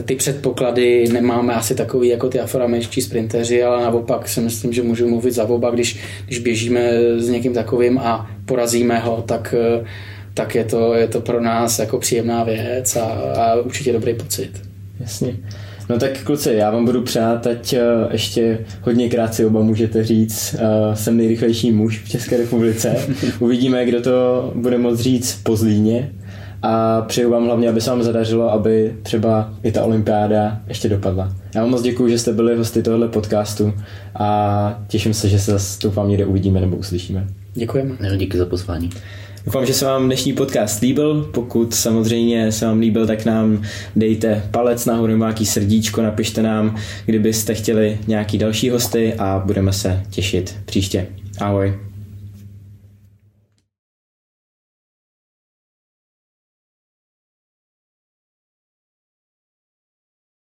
ty 0.01 0.15
předpoklady 0.15 1.07
nemáme 1.13 1.53
asi 1.53 1.75
takový 1.75 2.09
jako 2.09 2.29
ty 2.29 2.39
afroameričtí 2.39 3.01
sprinteři, 3.01 3.63
ale 3.63 3.83
naopak 3.83 4.27
si 4.27 4.41
myslím, 4.41 4.73
že 4.73 4.83
můžu 4.83 5.09
mluvit 5.09 5.31
za 5.31 5.43
oba, 5.45 5.71
když, 5.71 5.99
když 6.25 6.39
běžíme 6.39 6.89
s 7.17 7.29
někým 7.29 7.53
takovým 7.53 7.97
a 7.97 8.31
porazíme 8.45 8.99
ho, 8.99 9.23
tak, 9.27 9.55
tak 10.33 10.55
je, 10.55 10.63
to, 10.63 10.93
je 10.93 11.07
to 11.07 11.21
pro 11.21 11.41
nás 11.41 11.79
jako 11.79 11.99
příjemná 11.99 12.43
věc 12.43 12.95
a, 12.95 13.05
a 13.05 13.55
určitě 13.55 13.93
dobrý 13.93 14.13
pocit. 14.13 14.51
Jasně. 14.99 15.37
No 15.89 15.99
tak 15.99 16.23
kluci, 16.23 16.53
já 16.53 16.71
vám 16.71 16.85
budu 16.85 17.01
přát, 17.01 17.47
ať 17.47 17.73
eh, 17.73 17.79
ještě 18.11 18.59
hodněkrát 18.81 19.33
si 19.33 19.45
oba 19.45 19.61
můžete 19.61 20.03
říct, 20.03 20.55
uh, 20.55 20.93
jsem 20.93 21.17
nejrychlejší 21.17 21.71
muž 21.71 22.01
v 22.03 22.09
České 22.09 22.37
republice. 22.37 22.95
Uvidíme, 23.39 23.85
kdo 23.85 24.01
to 24.01 24.51
bude 24.55 24.77
moct 24.77 24.99
říct 24.99 25.39
po 25.43 25.55
Zlíně 25.55 26.11
a 26.65 27.01
přeju 27.01 27.31
vám 27.31 27.45
hlavně, 27.45 27.69
aby 27.69 27.81
se 27.81 27.89
vám 27.89 28.03
zadařilo, 28.03 28.51
aby 28.51 28.95
třeba 29.03 29.53
i 29.63 29.71
ta 29.71 29.83
olympiáda 29.83 30.61
ještě 30.67 30.89
dopadla. 30.89 31.33
Já 31.55 31.61
vám 31.61 31.69
moc 31.69 31.81
děkuji, 31.81 32.09
že 32.09 32.19
jste 32.19 32.33
byli 32.33 32.57
hosty 32.57 32.83
tohoto 32.83 33.07
podcastu 33.07 33.73
a 34.15 34.79
těším 34.87 35.13
se, 35.13 35.29
že 35.29 35.39
se 35.39 35.51
zase 35.51 35.79
doufám 35.83 36.09
někde 36.09 36.25
uvidíme 36.25 36.61
nebo 36.61 36.77
uslyšíme. 36.77 37.27
Děkujeme. 37.53 37.95
No, 38.01 38.15
díky 38.15 38.37
za 38.37 38.45
pozvání. 38.45 38.89
Doufám, 39.45 39.65
že 39.65 39.73
se 39.73 39.85
vám 39.85 40.05
dnešní 40.05 40.33
podcast 40.33 40.81
líbil. 40.81 41.29
Pokud 41.33 41.73
samozřejmě 41.73 42.51
se 42.51 42.65
vám 42.65 42.79
líbil, 42.79 43.07
tak 43.07 43.25
nám 43.25 43.61
dejte 43.95 44.43
palec 44.51 44.85
nahoru 44.85 45.07
nebo 45.07 45.23
nějaký 45.23 45.45
srdíčko, 45.45 46.01
napište 46.01 46.41
nám, 46.41 46.75
kdybyste 47.05 47.53
chtěli 47.53 47.99
nějaký 48.07 48.37
další 48.37 48.69
hosty 48.69 49.13
a 49.13 49.43
budeme 49.45 49.73
se 49.73 50.03
těšit 50.09 50.55
příště. 50.65 51.07
Ahoj. 51.39 51.84